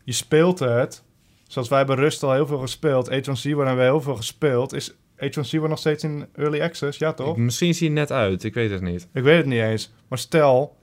Je 0.04 0.12
speelt 0.12 0.58
het. 0.58 1.02
Zoals 1.46 1.68
wij 1.68 1.84
bij 1.84 1.96
Rust 1.96 2.22
al 2.22 2.32
heel 2.32 2.46
veel 2.46 2.58
gespeeld. 2.58 3.10
H1Z 3.10 3.42
hebben 3.42 3.76
we 3.76 3.82
heel 3.82 4.00
veel 4.00 4.16
gespeeld. 4.16 4.72
Is 4.72 4.94
H1Z 5.16 5.52
nog 5.52 5.78
steeds 5.78 6.04
in 6.04 6.26
Early 6.34 6.60
Access? 6.60 6.98
Ja, 6.98 7.12
toch? 7.12 7.30
Ik- 7.30 7.36
misschien 7.42 7.74
zie 7.74 7.90
je 7.92 7.98
het 7.98 8.08
net 8.08 8.18
uit, 8.18 8.44
ik 8.44 8.54
weet 8.54 8.70
het 8.70 8.80
niet. 8.82 9.08
Ik 9.12 9.22
weet 9.22 9.36
het 9.36 9.46
niet 9.46 9.60
eens. 9.60 9.92
Maar 10.08 10.18
stel, 10.18 10.76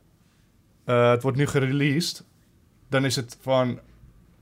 eh, 0.85 1.09
het 1.09 1.21
wordt 1.21 1.37
nu 1.37 1.47
gereleased. 1.47 2.23
Dan 2.89 3.05
is 3.05 3.15
het 3.15 3.37
van, 3.41 3.79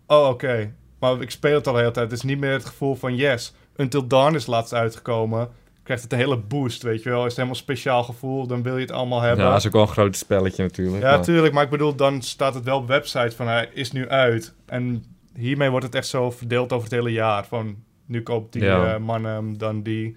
oh 0.08 0.28
oké. 0.30 0.74
Maar 1.00 1.22
ik 1.22 1.32
speel 1.32 1.56
het 1.56 1.68
al 1.68 1.74
de 1.74 1.80
hele 1.80 1.92
tijd. 1.92 2.10
Het 2.10 2.18
is 2.20 2.26
niet 2.26 2.40
meer 2.40 2.52
het 2.52 2.66
gevoel 2.66 2.96
van, 2.96 3.16
yes. 3.16 3.54
Until 3.76 4.08
Dawn 4.08 4.36
is 4.36 4.46
laatst 4.46 4.74
uitgekomen. 4.74 5.50
Krijgt 5.88 6.04
het 6.06 6.14
een 6.14 6.20
hele 6.20 6.38
boost, 6.38 6.84
weet 6.84 7.04
je 7.04 7.10
wel. 7.10 7.20
Is 7.20 7.26
het 7.26 7.36
helemaal 7.36 7.56
speciaal 7.56 8.04
gevoel. 8.04 8.48
Dan 8.48 8.64
wil 8.64 8.76
je 8.76 8.82
het 8.82 8.92
allemaal 8.92 9.22
hebben. 9.22 9.46
Ja, 9.46 9.50
dat 9.52 9.60
is 9.60 9.68
ook 9.68 9.74
wel 9.74 9.82
een 9.82 9.88
groot 9.88 10.16
spelletje 10.16 10.64
natuurlijk. 10.64 11.04
Ja, 11.04 11.10
maar- 11.16 11.22
tuurlijk. 11.24 11.54
Maar 11.54 11.64
ik 11.64 11.70
bedoel, 11.70 11.96
dan 11.96 12.22
staat 12.22 12.54
het 12.54 12.64
wel 12.64 12.78
op 12.78 12.88
website 12.88 13.36
van 13.36 13.48
hij 13.48 13.70
is 13.74 13.92
nu 13.92 14.10
uit. 14.10 14.54
En 14.66 15.04
hiermee 15.36 15.70
wordt 15.70 15.86
het 15.86 15.96
echt 15.96 16.08
zo 16.08 16.32
verdeeld 16.32 16.72
over 16.72 16.84
het 16.88 16.98
hele 16.98 17.12
jaar. 17.12 17.46
Van 17.46 17.76
nu 18.06 18.22
koopt 18.22 18.54
die 18.54 18.64
Ja. 18.64 18.94
eh, 18.94 19.00
man 19.00 19.24
hem, 19.26 19.58
dan 19.58 19.82
die. 19.84 20.16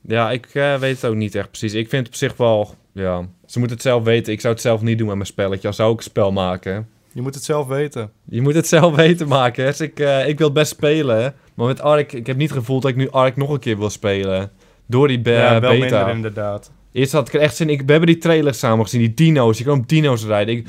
Ja, 0.00 0.30
ik 0.30 0.46
eh, 0.46 0.74
weet 0.76 0.94
het 1.00 1.04
ook 1.10 1.16
niet 1.16 1.34
echt 1.34 1.48
precies. 1.48 1.74
Ik 1.74 1.88
vind 1.88 2.02
het 2.06 2.12
op 2.14 2.18
zich 2.18 2.36
wel... 2.36 2.74
Ja, 2.92 3.28
ze 3.46 3.58
moeten 3.58 3.76
het 3.76 3.86
zelf 3.86 4.04
weten. 4.04 4.32
Ik 4.32 4.40
zou 4.40 4.52
het 4.52 4.62
zelf 4.62 4.80
niet 4.82 4.98
doen 4.98 5.06
met 5.06 5.16
mijn 5.16 5.26
spelletje. 5.28 5.66
Als 5.66 5.76
zou 5.76 5.90
ik 5.92 5.96
een 5.96 6.02
spel 6.02 6.32
maken. 6.32 6.88
Je 7.12 7.22
moet 7.22 7.34
het 7.34 7.44
zelf 7.44 7.66
weten. 7.66 8.10
Je 8.24 8.40
moet 8.42 8.54
het 8.54 8.66
zelf 8.66 8.94
weten 9.04 9.28
maken. 9.28 9.64
Dus 9.66 9.80
ik, 9.80 10.00
eh, 10.00 10.28
ik 10.28 10.38
wil 10.38 10.52
best 10.52 10.70
spelen. 10.72 11.34
Maar 11.54 11.66
met 11.66 11.80
Ark, 11.80 12.12
ik 12.12 12.26
heb 12.26 12.36
niet 12.36 12.52
gevoeld 12.52 12.82
dat 12.82 12.90
ik 12.90 12.96
nu 12.96 13.10
Ark 13.10 13.36
nog 13.36 13.50
een 13.50 13.58
keer 13.58 13.78
wil 13.78 13.90
spelen. 13.90 14.50
Door 14.86 15.08
die 15.08 15.20
be- 15.20 15.30
ja, 15.30 15.60
wel 15.60 15.70
beta. 15.70 15.80
minder 16.04 16.08
inderdaad. 16.14 16.70
Eerst 16.92 17.12
had 17.12 17.28
ik 17.28 17.34
er 17.34 17.40
echt 17.40 17.56
zin 17.56 17.68
in. 17.70 17.76
We 17.86 17.90
hebben 17.92 18.06
die 18.10 18.18
trailers 18.18 18.58
samen 18.58 18.84
gezien. 18.84 19.00
Die 19.00 19.14
dino's. 19.14 19.58
Je 19.58 19.64
kan 19.64 19.78
op 19.78 19.88
dino's 19.88 20.24
rijden. 20.24 20.56
Ik, 20.56 20.66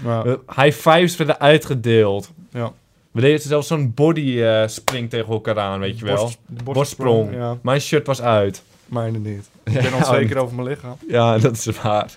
high 0.55 0.71
fives 0.89 1.15
werden 1.15 1.39
uitgedeeld. 1.39 2.31
ja. 2.51 2.71
We 3.11 3.21
deden 3.21 3.39
zelfs 3.39 3.67
zo'n 3.67 3.91
body 3.93 4.41
eh, 4.41 4.67
spring 4.67 5.09
tegen 5.09 5.33
elkaar 5.33 5.59
aan, 5.59 5.79
weet 5.79 5.99
je 5.99 6.05
wel. 6.05 6.15
Borst- 6.17 6.39
Borstsprong. 6.63 7.33
Ja, 7.33 7.57
Mijn 7.61 7.81
shirt 7.81 8.07
was 8.07 8.21
uit. 8.21 8.63
mijne 8.85 9.17
niet. 9.17 9.49
Ik 9.63 9.73
ben 9.73 9.93
onzeker 9.93 10.37
over 10.37 10.55
mijn 10.55 10.67
lichaam. 10.67 10.95
Ja, 11.07 11.37
dat 11.37 11.51
is 11.55 11.67
waar. 11.81 12.11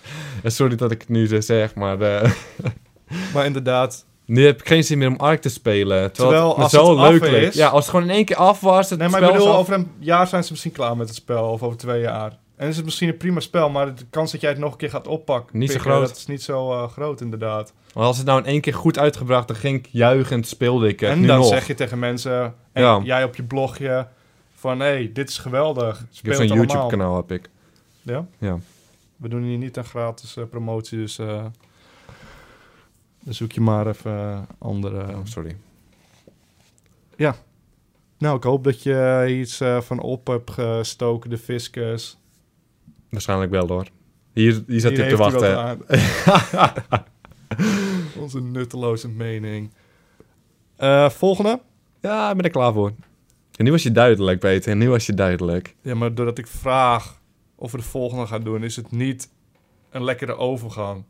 Sorry 0.45 0.77
dat 0.77 0.91
ik 0.91 1.01
het 1.01 1.09
nu 1.09 1.27
zo 1.27 1.41
zeg, 1.41 1.75
maar 1.75 2.01
eh, 2.01 2.31
Maar 3.35 3.45
inderdaad. 3.47 4.06
Nu 4.27 4.45
heb 4.45 4.61
ik 4.61 4.67
geen 4.69 4.85
zin 4.85 4.99
meer 4.99 5.09
om 5.09 5.17
Ark 5.17 5.41
te 5.41 5.49
spelen. 5.49 6.13
Terwijl, 6.13 6.31
Terwijl 6.31 6.49
het 6.49 6.57
me 6.57 6.63
als 6.63 6.73
zo 6.73 6.99
het 7.03 7.11
leuk 7.13 7.31
leek. 7.31 7.49
is- 7.49 7.55
Ja, 7.55 7.69
als 7.69 7.81
het 7.85 7.91
gewoon 7.95 8.09
in 8.09 8.15
één 8.15 8.25
keer 8.25 8.37
af 8.37 8.61
was, 8.61 8.91
het 8.91 8.99
Nee, 8.99 9.09
maar 9.09 9.23
ik 9.23 9.33
bedoel, 9.33 9.49
af- 9.53 9.57
over 9.59 9.75
een 9.75 9.91
jaar 9.99 10.27
zijn 10.27 10.45
ze 10.45 10.51
misschien 10.51 10.73
klaar 10.73 10.97
met 10.97 11.07
het 11.09 11.17
spel. 11.17 11.51
Of 11.51 11.63
over 11.63 11.77
twee 11.79 12.01
jaar. 12.01 12.39
En 12.57 12.69
is 12.69 12.77
het 12.77 12.85
misschien 12.85 13.09
een 13.09 13.17
prima 13.17 13.41
spel, 13.41 13.71
maar 13.71 13.95
de 13.95 14.05
kans 14.11 14.33
dat 14.33 14.41
jij 14.41 14.51
het 14.51 14.59
nog 14.59 14.73
een 14.73 14.79
keer 14.79 14.91
gaat 14.91 15.07
oppakken... 15.07 15.59
Niet 15.59 15.73
zo 15.73 15.79
groot. 15.79 16.07
Dat 16.09 16.17
is 16.17 16.27
niet 16.27 16.43
zo 16.43 16.73
eh, 16.73 16.89
groot, 16.89 17.21
inderdaad. 17.21 17.73
Maar 17.95 18.05
als 18.05 18.17
het 18.17 18.27
nou 18.27 18.39
in 18.39 18.47
één 18.47 18.61
keer 18.61 18.75
goed 18.75 18.99
uitgebracht, 18.99 19.49
dan 19.49 19.57
ging 19.57 19.79
ik 19.79 19.89
juichend, 19.91 20.47
speelde 20.47 20.89
ik 20.89 21.01
het. 21.01 21.11
en 21.11 21.27
dan 21.27 21.39
nog. 21.39 21.47
zeg 21.49 21.67
je 21.67 21.75
tegen 21.75 21.99
mensen... 21.99 22.55
En 22.73 22.83
Ja. 22.83 23.01
jij 23.05 23.25
op 23.25 23.37
je 23.37 23.43
blogje... 23.43 24.07
Van, 24.55 24.81
hé, 24.81 24.87
hey, 24.87 25.11
dit 25.13 25.29
is 25.29 25.39
geweldig. 25.39 25.99
Ik 26.01 26.07
Speel 26.11 26.31
heb 26.33 26.41
het 26.41 26.49
zo'n 26.51 26.59
allemaal. 26.59 26.77
YouTube-kanaal, 26.77 27.17
heb 27.17 27.31
ik. 27.33 27.49
Ja? 28.03 28.27
Ja. 28.39 28.59
We 29.17 29.29
doen 29.29 29.43
hier 29.43 29.59
niet 29.59 29.77
een 29.77 29.85
gratis 29.85 30.37
eh, 30.37 30.45
promotie, 30.51 30.99
dus... 30.99 31.19
eh, 31.19 31.45
dan 33.27 33.35
zoek 33.35 33.53
je 33.53 33.61
maar 33.61 33.87
even 33.87 34.13
eh, 34.13 34.41
andere... 34.59 35.17
Oh, 35.17 35.21
sorry. 35.25 35.57
Nou, 38.19 38.37
ik 38.37 38.43
hoop 38.43 38.65
dat 38.65 38.83
je 38.83 39.27
iets 39.41 39.61
eh, 39.61 39.81
van 39.81 40.01
op 40.01 40.27
hebt 40.27 40.51
gestoken, 40.51 41.31
de 41.31 41.39
fiscus. 41.39 42.19
Waarschijnlijk 43.11 43.51
wel, 43.51 43.69
hoor. 43.69 43.89
Hier, 44.33 44.63
hier 44.67 44.81
zat 44.81 44.97
hij 44.97 45.09
te 45.09 45.17
wachten. 45.17 45.81
Onze 48.23 48.43
nutteloze 48.43 49.09
mening. 49.09 49.73
Eh, 50.77 51.11
volgende. 51.11 51.61
Ja, 52.01 52.31
ik 52.31 52.37
ben 52.37 52.45
er 52.45 52.51
klaar 52.51 52.73
voor. 52.73 52.93
En 53.57 53.65
nu 53.65 53.71
was 53.71 53.83
je 53.83 53.93
duidelijk, 53.93 54.41
Peter. 54.41 54.73
En 54.73 54.79
nu 54.79 54.89
was 54.89 55.07
je 55.07 55.15
duidelijk. 55.15 55.75
Ja, 55.81 55.95
maar 55.95 56.15
doordat 56.15 56.39
ik 56.39 56.47
vraag 56.47 57.21
of 57.55 57.73
we 57.73 57.77
de 57.77 57.85
volgende 57.85 58.27
gaan 58.27 58.43
doen, 58.43 58.65
is 58.65 58.77
het 58.77 58.91
niet 58.91 59.31
een 59.91 60.05
lekkere 60.05 60.37
overgang. 60.37 61.05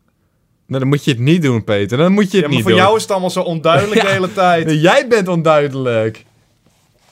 Nou, 0.67 0.81
dan 0.81 0.89
moet 0.89 1.05
je 1.05 1.11
het 1.11 1.21
niet 1.21 1.43
doen, 1.43 1.65
Peter. 1.65 1.99
Dan 1.99 2.13
moet 2.13 2.31
je 2.31 2.37
Ja, 2.37 2.37
het 2.37 2.47
maar 2.47 2.51
niet 2.55 2.63
voor 2.63 2.71
doen. 2.71 2.81
jou 2.81 2.97
is 2.97 3.03
het 3.03 3.11
allemaal 3.11 3.31
zo 3.31 3.41
onduidelijk 3.43 4.01
de 4.07 4.09
hele 4.09 4.33
tijd. 4.33 4.67
Nee, 4.67 4.81
Jij 4.81 5.09
bent 5.09 5.29
onduidelijk. 5.29 6.25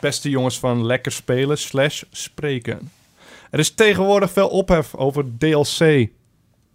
Beste 0.00 0.30
jongens 0.30 0.58
van 0.58 0.86
lekker 0.86 1.12
spelen 1.12 1.58
slash 1.58 2.02
spreken. 2.10 2.90
Er 3.50 3.58
is 3.58 3.70
tegenwoordig 3.74 4.30
veel 4.32 4.48
ophef 4.48 4.94
over 4.94 5.24
DLC. 5.38 6.08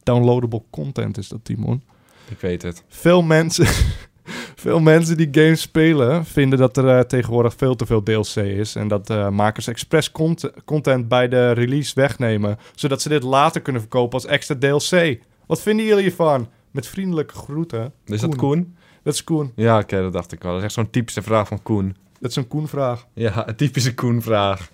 Downloadable 0.03 0.61
content 0.69 1.17
is 1.17 1.27
dat, 1.27 1.39
Timon. 1.43 1.83
Ik 2.29 2.39
weet 2.39 2.61
het. 2.61 2.83
Veel 2.87 3.21
mensen, 3.21 3.67
veel 4.55 4.79
mensen 4.79 5.17
die 5.17 5.27
games 5.31 5.61
spelen 5.61 6.25
vinden 6.25 6.59
dat 6.59 6.77
er 6.77 6.87
eh, 6.89 6.99
tegenwoordig 6.99 7.53
veel 7.57 7.75
te 7.75 7.85
veel 7.85 8.03
DLC 8.03 8.35
is. 8.35 8.75
En 8.75 8.87
dat 8.87 9.09
eh, 9.09 9.29
makers 9.29 9.67
expres 9.67 10.11
cont- 10.11 10.51
content 10.65 11.07
bij 11.07 11.27
de 11.27 11.51
release 11.51 11.91
wegnemen. 11.95 12.57
Zodat 12.75 13.01
ze 13.01 13.09
dit 13.09 13.23
later 13.23 13.61
kunnen 13.61 13.81
verkopen 13.81 14.13
als 14.13 14.25
extra 14.25 14.55
DLC. 14.59 15.19
Wat 15.47 15.61
vinden 15.61 15.85
jullie 15.85 16.03
hiervan? 16.03 16.47
Met 16.71 16.87
vriendelijke 16.87 17.33
groeten. 17.33 17.93
Is 18.05 18.21
dat 18.21 18.35
Koen? 18.35 18.75
Dat 19.03 19.13
is 19.13 19.23
Koen. 19.23 19.51
Ja, 19.55 19.79
oké, 19.79 20.01
dat 20.01 20.13
dacht 20.13 20.31
ik 20.31 20.41
wel. 20.43 20.51
Dat 20.51 20.59
is 20.59 20.65
echt 20.65 20.73
zo'n 20.75 20.89
typische 20.89 21.21
vraag 21.21 21.47
van 21.47 21.63
Koen. 21.63 21.95
Dat 22.19 22.29
is 22.29 22.35
een 22.35 22.47
Koen-vraag. 22.47 23.05
Ja, 23.13 23.47
een 23.47 23.55
typische 23.55 23.93
Koen-vraag. 23.93 24.69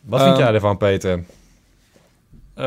Wat 0.00 0.20
Ehm, 0.20 0.28
vind 0.28 0.38
jij 0.42 0.54
ervan, 0.54 0.76
Peter? 0.76 1.24
Eh, 2.54 2.64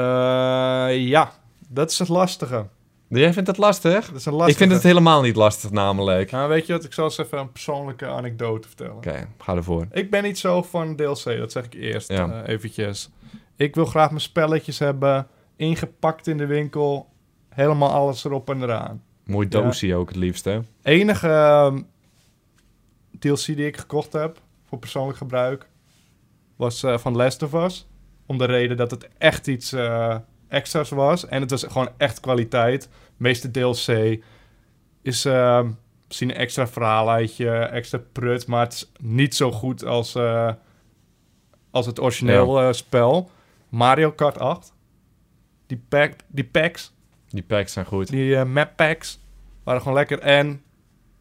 ja, 1.07 1.31
dat 1.67 1.91
is 1.91 1.99
het 1.99 2.07
lastige. 2.07 2.65
Jij 3.07 3.33
vindt 3.33 3.47
het 3.47 3.57
lastig? 3.57 4.07
Dat 4.07 4.15
is 4.19 4.25
een 4.25 4.31
lastige. 4.33 4.51
Ik 4.51 4.57
vind 4.57 4.71
het 4.71 4.83
helemaal 4.83 5.21
niet 5.21 5.35
lastig, 5.35 5.71
namelijk. 5.71 6.21
Oké, 6.27 6.35
Nou, 6.35 6.49
weet 6.49 6.65
je 6.67 6.73
wat? 6.73 6.83
Ik 6.83 6.93
zal 6.93 7.03
eens 7.05 7.17
even 7.17 7.37
een 7.37 7.51
persoonlijke 7.51 8.07
anekdote 8.07 8.67
vertellen. 8.67 9.27
ga 9.37 9.55
ervoor. 9.55 9.87
Ik 9.91 10.09
ben 10.11 10.23
niet 10.23 10.37
zo 10.39 10.61
van 10.61 10.95
DLC, 10.95 11.23
dat 11.37 11.51
zeg 11.51 11.65
ik 11.65 11.73
eerst 11.73 12.11
Ja. 12.11 12.43
eh, 12.43 12.53
eventjes. 12.53 13.09
Ik 13.55 13.75
wil 13.75 13.85
graag 13.85 14.09
mijn 14.09 14.21
spelletjes 14.21 14.79
hebben, 14.79 15.27
ingepakt 15.55 16.27
in 16.27 16.37
de 16.37 16.45
winkel, 16.45 17.09
helemaal 17.53 17.91
alles 17.91 18.23
erop 18.23 18.49
en 18.49 18.61
eraan. 18.61 19.03
Mooi 19.25 19.47
Ja. 19.49 19.61
doosje 19.61 19.95
ook 19.95 20.07
het 20.07 20.17
liefst, 20.17 20.45
hè? 20.45 20.59
Enige 20.81 21.27
ehm, 21.27 21.81
DLC 23.19 23.45
die 23.45 23.65
ik 23.65 23.77
gekocht 23.77 24.13
heb 24.13 24.41
voor 24.65 24.79
persoonlijk 24.79 25.17
gebruik 25.17 25.69
was 26.55 26.83
eh, 26.83 26.97
van 26.97 27.15
Last 27.15 27.43
of 27.43 27.53
Us. 27.53 27.87
Om 28.25 28.37
de 28.37 28.45
reden 28.45 28.77
dat 28.77 28.91
het 28.91 29.07
echt 29.17 29.47
iets 29.47 29.71
eh, 29.73 30.17
extra's 30.47 30.89
was. 30.89 31.25
En 31.25 31.41
het 31.41 31.49
was 31.49 31.63
gewoon 31.63 31.89
echt 31.97 32.19
kwaliteit. 32.19 32.81
De 32.81 32.89
meeste 33.17 33.51
DLC 33.51 34.19
is 35.01 35.25
ehm, 35.25 35.69
misschien 36.07 36.29
een 36.29 36.35
extra 36.35 36.67
verhaaluitje, 36.67 37.49
extra 37.49 37.99
prut. 38.11 38.47
Maar 38.47 38.63
het 38.63 38.73
is 38.73 38.91
niet 39.01 39.35
zo 39.35 39.51
goed 39.51 39.85
als, 39.85 40.15
eh, 40.15 40.51
als 41.71 41.85
het 41.85 41.99
origineel 41.99 42.73
spel. 42.73 43.29
Mario 43.69 44.11
Kart 44.11 44.39
8. 44.39 44.73
Die, 45.67 45.83
pack, 45.89 46.13
die 46.27 46.45
packs, 46.45 46.92
Die 47.33 47.43
packs 47.43 47.73
zijn 47.73 47.85
goed. 47.85 48.07
die 48.07 48.35
eh, 48.35 48.45
map 48.45 48.75
packs, 48.75 49.19
waren 49.63 49.81
gewoon 49.81 49.97
lekker. 49.97 50.19
En 50.19 50.61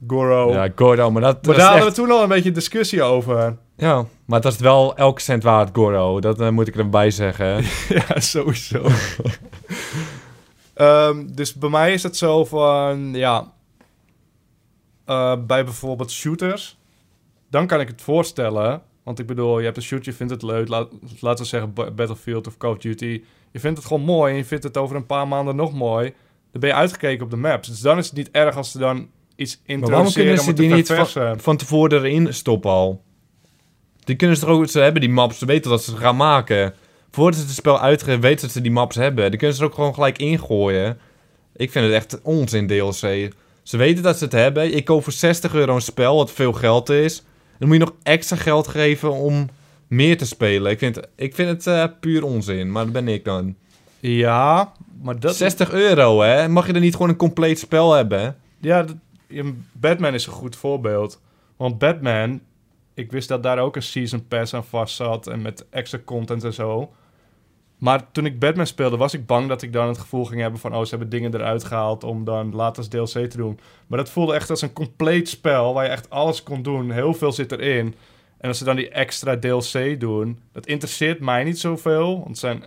Goro. 0.07 0.53
Ja, 0.53 0.69
Goro, 0.75 1.11
maar 1.11 1.23
dat, 1.23 1.47
Maar 1.47 1.57
daar 1.57 1.65
hadden 1.65 1.87
echt... 1.87 1.97
we 1.97 2.03
toen 2.03 2.11
al 2.11 2.23
een 2.23 2.29
beetje 2.29 2.51
discussie 2.51 3.03
over. 3.03 3.57
Ja, 3.77 4.05
maar 4.25 4.41
dat 4.41 4.53
is 4.53 4.59
wel 4.59 4.97
elke 4.97 5.21
cent 5.21 5.43
waard, 5.43 5.71
Goro. 5.73 6.21
Dat 6.21 6.41
eh, 6.41 6.49
moet 6.49 6.69
ik 6.69 6.77
erbij 6.77 7.11
zeggen. 7.11 7.65
ja, 8.09 8.21
sowieso. 8.21 8.87
Ehm, 10.75 11.27
dus 11.27 11.55
bij 11.55 11.69
mij 11.69 11.93
is 11.93 12.03
het 12.03 12.17
zo 12.17 12.45
van, 12.45 13.15
ja... 13.15 13.53
eh, 15.05 15.37
bij 15.47 15.65
bijvoorbeeld 15.65 16.11
shooters... 16.11 16.81
Dan 17.51 17.67
kan 17.67 17.81
ik 17.81 17.89
het 17.89 18.03
voorstellen. 18.03 18.83
Want 19.05 19.19
ik 19.19 19.27
bedoel, 19.27 19.59
je 19.59 19.65
hebt 19.65 19.77
een 19.77 19.83
shooter, 19.83 20.11
je 20.11 20.17
vindt 20.17 20.33
het 20.33 20.43
leuk. 20.43 20.69
Laat, 20.69 20.89
laten 21.21 21.43
we 21.43 21.51
zeggen 21.51 21.73
Ba- 21.73 21.91
Battlefield 21.91 22.47
of 22.47 22.57
Call 22.57 22.71
of 22.71 22.79
Duty. 22.79 23.23
Je 23.51 23.61
vindt 23.61 23.79
het 23.79 23.87
gewoon 23.87 24.03
mooi 24.03 24.33
en 24.33 24.39
je 24.39 24.45
vindt 24.45 24.65
het 24.65 24.77
over 24.77 24.97
een 24.97 25.07
paar 25.07 25.29
maanden 25.29 25.57
nog 25.57 25.73
mooi. 25.73 26.13
Dan 26.53 26.61
ben 26.61 26.71
je 26.71 26.77
uitgekeken 26.77 27.25
op 27.25 27.31
de 27.31 27.37
maps. 27.37 27.69
Dus 27.69 27.81
dan 27.81 27.99
is 27.99 28.07
het 28.07 28.17
niet 28.17 28.31
erg 28.31 28.57
als 28.57 28.71
ze 28.71 28.79
dan 28.79 29.09
iets 29.37 29.61
Maar 29.67 29.79
waarom 29.79 30.07
introduceren 30.07 30.25
kunnen 30.25 30.41
om 30.41 30.57
ze 30.57 30.63
die 30.63 30.75
niet 30.75 31.13
van, 31.13 31.41
van 31.41 31.57
tevoren 31.57 31.99
erin 31.99 32.35
stoppen 32.35 32.71
al? 32.71 33.03
Die 34.05 34.17
kunnen 34.17 34.37
ze 34.37 34.45
toch 34.45 34.55
ook... 34.55 34.69
Ze 34.69 34.81
hebben 34.81 35.01
die 35.01 35.11
maps, 35.11 35.39
ze 35.39 35.47
weten 35.47 35.71
dat 35.71 35.83
ze 35.83 35.91
het 35.91 36.01
gaan 36.01 36.17
maken. 36.17 36.75
Voordat 37.11 37.41
ze 37.41 37.47
het 37.47 37.55
spel 37.55 37.81
uitgeven, 37.81 38.21
weten 38.21 38.39
ze 38.39 38.45
dat 38.47 38.55
ze 38.55 38.61
die 38.61 38.71
maps 38.71 38.97
hebben. 38.97 39.31
Die 39.31 39.39
kunnen 39.39 39.57
ze 39.57 39.63
er 39.63 39.69
ook 39.69 39.75
gewoon 39.75 39.95
gelijk 39.95 40.19
ingooien. 40.19 40.99
Ik 41.57 41.71
vind 41.71 41.85
het 41.85 41.95
echt 41.95 42.21
onzin, 42.23 42.67
DLC. 42.67 43.31
Ze 43.63 43.77
weten 43.77 44.03
dat 44.03 44.19
ze 44.19 44.25
het 44.25 44.33
hebben. 44.33 44.75
Ik 44.75 44.85
koop 44.85 45.03
voor 45.03 45.13
60 45.13 45.55
euro 45.55 45.75
een 45.75 45.81
spel, 45.81 46.17
wat 46.17 46.33
veel 46.33 46.53
geld 46.53 46.89
is. 46.89 47.23
Dan 47.63 47.71
moet 47.71 47.81
je 47.81 47.85
nog 47.87 47.95
extra 48.03 48.37
geld 48.37 48.69
geven 48.69 49.13
om 49.13 49.49
meer 49.87 50.17
te 50.19 50.27
spelen. 50.27 50.71
Ik 50.71 50.79
vind, 50.79 51.01
ik 51.17 51.35
vind 51.35 51.49
het 51.49 51.67
eh, 51.67 51.85
puur 52.01 52.25
onzin, 52.25 52.73
maar 52.73 52.85
dat 52.85 52.93
ben 52.93 53.09
ik 53.09 53.25
dan. 53.25 53.55
Ja, 54.01 54.73
maar 55.03 55.21
dat... 55.21 55.37
60 55.37 55.73
euro, 55.73 56.21
hè? 56.23 56.49
Mag 56.49 56.67
je 56.67 56.73
er 56.73 56.81
niet 56.81 56.93
gewoon 56.93 57.09
een 57.09 57.17
compleet 57.17 57.59
spel 57.59 57.93
hebben? 57.93 58.37
Ja, 58.61 58.83
dat- 58.83 58.97
ja, 59.27 59.43
Batman 59.73 60.15
is 60.15 60.27
een 60.27 60.33
goed 60.33 60.57
voorbeeld. 60.57 61.21
Want 61.57 61.79
Batman, 61.79 62.41
ik 62.95 63.13
wist 63.13 63.29
dat 63.29 63.43
daar 63.43 63.59
ook 63.59 63.77
een 63.77 63.83
season 63.83 64.27
pass 64.29 64.55
aan 64.55 64.65
vast 64.65 64.95
zat 64.97 65.27
en 65.27 65.43
met 65.43 65.67
extra 65.71 65.99
content 66.05 66.45
en 66.45 66.55
zo. 66.55 66.93
Maar 67.83 68.13
toen 68.13 68.27
ik 68.27 68.39
Batman 68.39 68.67
speelde, 68.67 68.97
was 68.97 69.15
ik 69.15 69.27
bang 69.27 69.49
dat 69.49 69.63
ik 69.63 69.73
dan 69.73 69.89
het 69.89 69.99
gevoel 69.99 70.25
ging 70.25 70.41
hebben 70.41 70.61
van... 70.61 70.75
oh, 70.75 70.83
ze 70.83 70.89
hebben 70.91 71.09
dingen 71.09 71.35
eruit 71.35 71.65
gehaald 71.65 72.05
om 72.05 72.25
dan 72.25 72.55
later 72.55 72.77
als 72.77 72.89
DLC 72.89 73.31
te 73.31 73.37
doen. 73.37 73.59
Maar 73.87 73.99
dat 73.99 74.11
voelde 74.11 74.35
echt 74.35 74.51
als 74.51 74.63
een 74.63 74.73
compleet 74.73 75.29
spel 75.29 75.75
waar 75.75 75.85
je 75.85 75.91
echt 75.91 76.11
alles 76.11 76.43
kon 76.43 76.63
doen. 76.63 76.91
Heel 76.91 77.15
veel 77.15 77.33
zit 77.33 77.53
erin. 77.53 77.95
En 78.39 78.49
als 78.49 78.59
ze 78.59 78.65
dan 78.65 78.77
die 78.77 78.89
extra 78.89 79.39
DLC 79.39 80.01
doen, 80.01 80.41
dat 80.53 80.67
interesseert 80.67 81.21
mij 81.21 81.45
niet 81.45 81.59
zoveel. 81.59 82.15
Want 82.15 82.29
het 82.29 82.39
zijn 82.39 82.65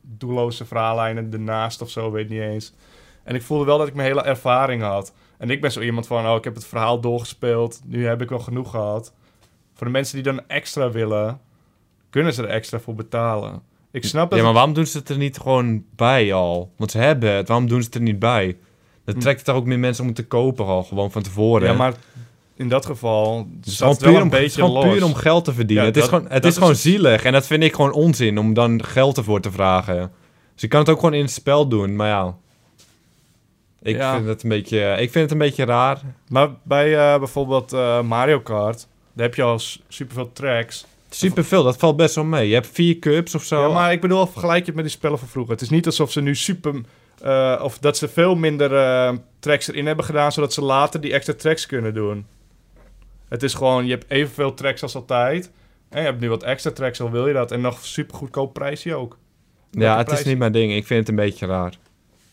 doelloze 0.00 0.64
verhaallijnen 0.64 1.32
ernaast 1.32 1.82
of 1.82 1.90
zo, 1.90 2.10
weet 2.10 2.28
niet 2.28 2.40
eens. 2.40 2.74
En 3.24 3.34
ik 3.34 3.42
voelde 3.42 3.64
wel 3.64 3.78
dat 3.78 3.88
ik 3.88 3.94
mijn 3.94 4.08
hele 4.08 4.22
ervaring 4.22 4.82
had. 4.82 5.14
En 5.38 5.50
ik 5.50 5.60
ben 5.60 5.72
zo 5.72 5.80
iemand 5.80 6.06
van, 6.06 6.26
oh, 6.26 6.36
ik 6.36 6.44
heb 6.44 6.54
het 6.54 6.66
verhaal 6.66 7.00
doorgespeeld. 7.00 7.80
Nu 7.84 8.06
heb 8.06 8.22
ik 8.22 8.28
wel 8.28 8.38
genoeg 8.38 8.70
gehad. 8.70 9.14
Voor 9.74 9.86
de 9.86 9.92
mensen 9.92 10.14
die 10.14 10.32
dan 10.32 10.48
extra 10.48 10.90
willen, 10.90 11.40
kunnen 12.10 12.32
ze 12.34 12.42
er 12.42 12.48
extra 12.48 12.78
voor 12.78 12.94
betalen. 12.94 13.70
Ik 13.92 14.04
snap 14.04 14.30
dat... 14.30 14.38
Ja, 14.38 14.44
maar 14.44 14.54
waarom 14.54 14.72
doen 14.74 14.86
ze 14.86 14.98
het 14.98 15.08
er 15.08 15.16
niet 15.16 15.38
gewoon 15.38 15.84
bij 15.96 16.32
al? 16.32 16.72
Want 16.76 16.90
ze 16.90 16.98
hebben 16.98 17.32
het, 17.32 17.48
waarom 17.48 17.68
doen 17.68 17.80
ze 17.80 17.86
het 17.86 17.94
er 17.94 18.00
niet 18.00 18.18
bij? 18.18 18.56
Dat 19.04 19.14
Hm. 19.14 19.20
trekt 19.20 19.44
toch 19.44 19.54
ook 19.56 19.66
meer 19.66 19.78
mensen 19.78 20.02
om 20.02 20.06
het 20.08 20.16
te 20.16 20.26
kopen 20.26 20.66
al, 20.66 20.82
gewoon 20.82 21.10
van 21.10 21.22
tevoren. 21.22 21.68
ja, 21.68 21.74
maar 21.74 21.94
in 22.56 22.68
dat 22.68 22.86
geval 22.86 23.48
Het 23.56 23.66
is 23.66 23.78
het 23.80 24.00
wel 24.00 24.10
een 24.10 24.16
om, 24.16 24.22
het 24.22 24.30
beetje 24.40 24.60
gewoon 24.62 24.84
los. 24.84 24.92
puur 24.94 25.04
om 25.04 25.14
geld 25.14 25.44
te 25.44 25.52
verdienen. 25.52 25.84
Ja, 25.84 25.90
het 25.90 25.98
is 25.98 26.08
dat- 26.08 26.14
gewoon, 26.18 26.32
het 26.32 26.44
is 26.44 26.56
gewoon 26.56 26.74
zielig 26.76 27.24
en 27.24 27.32
dat 27.32 27.46
vind 27.46 27.62
ik 27.62 27.74
gewoon 27.74 27.92
onzin 27.92 28.38
om 28.38 28.54
dan 28.54 28.84
geld 28.84 29.16
ervoor 29.16 29.40
te 29.40 29.50
vragen. 29.52 30.12
Dus 30.52 30.62
je 30.62 30.68
kan 30.68 30.80
het 30.80 30.88
ook 30.88 30.98
gewoon 30.98 31.14
in 31.14 31.22
het 31.22 31.30
spel 31.30 31.68
doen, 31.68 31.96
maar 31.96 32.08
ja. 32.08 32.36
Ik, 33.82 33.96
Ja. 33.96 34.14
Vind, 34.14 34.26
het 34.26 34.42
een 34.42 34.48
beetje, 34.48 34.90
ik 34.92 35.10
vind 35.10 35.14
het 35.14 35.30
een 35.30 35.38
beetje 35.38 35.64
raar. 35.64 36.00
Maar 36.28 36.48
bij 36.62 36.96
eh, 37.12 37.18
bijvoorbeeld 37.18 37.72
eh, 37.72 38.02
Mario 38.02 38.40
Kart, 38.40 38.88
daar 39.12 39.26
heb 39.26 39.34
je 39.34 39.42
al 39.42 39.58
superveel 39.88 40.32
tracks. 40.32 40.86
Superveel, 41.14 41.62
dat 41.62 41.76
valt 41.76 41.96
best 41.96 42.14
wel 42.14 42.24
mee. 42.24 42.48
Je 42.48 42.54
hebt 42.54 42.68
vier 42.72 42.98
cups 42.98 43.34
of 43.34 43.42
zo. 43.42 43.60
Ja, 43.60 43.68
maar 43.74 43.92
ik 43.92 44.00
bedoel, 44.00 44.26
vergelijk 44.26 44.58
je 44.60 44.66
het 44.66 44.74
met 44.74 44.84
die 44.84 44.94
spellen 44.94 45.18
van 45.18 45.28
vroeger. 45.28 45.52
Het 45.52 45.62
is 45.62 45.70
niet 45.70 45.86
alsof 45.86 46.12
ze 46.12 46.20
nu 46.20 46.34
super... 46.34 46.74
eh, 47.22 47.60
of 47.62 47.78
dat 47.78 47.96
ze 47.96 48.08
veel 48.08 48.34
minder 48.34 48.74
eh, 48.76 49.12
tracks 49.38 49.68
erin 49.68 49.86
hebben 49.86 50.04
gedaan... 50.04 50.32
zodat 50.32 50.52
ze 50.52 50.62
later 50.62 51.00
die 51.00 51.12
extra 51.12 51.34
tracks 51.34 51.66
kunnen 51.66 51.94
doen. 51.94 52.26
Het 53.28 53.42
is 53.42 53.54
gewoon, 53.54 53.84
je 53.84 53.90
hebt 53.90 54.10
evenveel 54.10 54.54
tracks 54.54 54.82
als 54.82 54.94
altijd... 54.94 55.50
en 55.88 56.00
je 56.00 56.06
hebt 56.06 56.20
nu 56.20 56.28
wat 56.28 56.42
extra 56.42 56.70
tracks, 56.70 57.00
al 57.00 57.10
wil 57.10 57.26
je 57.26 57.32
dat. 57.32 57.52
En 57.52 57.60
nog 57.60 57.84
super 57.84 58.16
goedkoop 58.16 58.52
prijsje 58.52 58.94
ook. 58.94 59.18
ja, 59.70 59.96
het 59.98 60.10
is 60.10 60.24
niet 60.24 60.38
mijn 60.38 60.52
ding. 60.52 60.72
Ik 60.72 60.86
vind 60.86 61.00
het 61.00 61.08
een 61.08 61.24
beetje 61.24 61.46
raar. 61.46 61.72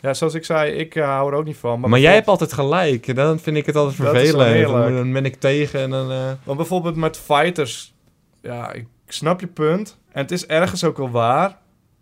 Ja, 0.01 0.13
zoals 0.13 0.33
ik 0.33 0.45
zei, 0.45 0.71
ik 0.71 0.95
eh, 0.95 1.05
hou 1.05 1.31
er 1.31 1.37
ook 1.37 1.45
niet 1.45 1.57
van. 1.57 1.79
Maar, 1.79 1.89
Maar, 1.89 1.99
jij 1.99 2.13
hebt 2.13 2.27
altijd 2.27 2.53
gelijk. 2.53 3.15
Dan 3.15 3.39
vind 3.39 3.57
ik 3.57 3.65
het 3.65 3.75
altijd 3.75 3.95
vervelend. 3.95 4.67
Dan 4.95 5.13
ben 5.13 5.25
ik 5.25 5.35
tegen 5.35 5.79
en 5.79 5.89
dan... 5.89 6.11
eh, 6.11 6.31
Want 6.43 6.57
bijvoorbeeld 6.57 6.95
met 6.95 7.17
fighters... 7.17 7.93
Ja, 8.41 8.71
ik 8.71 8.87
snap 9.07 9.39
je 9.39 9.47
punt. 9.47 9.99
En 10.11 10.21
het 10.21 10.31
is 10.31 10.45
ergens 10.45 10.83
ook 10.83 10.97
wel 10.97 11.09
waar. 11.09 11.57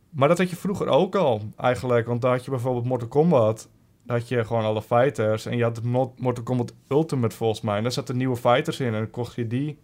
Maar 0.09 0.27
dat 0.27 0.37
had 0.37 0.49
je 0.49 0.55
vroeger 0.55 0.87
ook 0.87 1.15
al, 1.15 1.41
eigenlijk. 1.57 2.07
Want 2.07 2.21
dan 2.21 2.31
had 2.31 2.45
je 2.45 2.51
bijvoorbeeld 2.51 2.85
Mortal 2.85 3.07
Kombat. 3.07 3.69
Dan 4.05 4.17
had 4.17 4.27
je 4.27 4.45
gewoon 4.45 4.63
alle 4.63 4.81
fighters. 4.81 5.45
En 5.45 5.57
je 5.57 5.63
had 5.63 5.83
Mortal 6.17 6.43
Kombat 6.43 6.73
Ultimate 6.87 7.35
volgens 7.35 7.61
mij. 7.61 7.77
En 7.77 7.83
daar 7.83 7.91
zaten 7.91 8.17
nieuwe 8.17 8.35
fighters 8.35 8.79
in. 8.79 8.87
En 8.87 8.93
dan 8.93 9.09
kocht 9.09 9.35
je 9.35 9.47
die. 9.47 9.77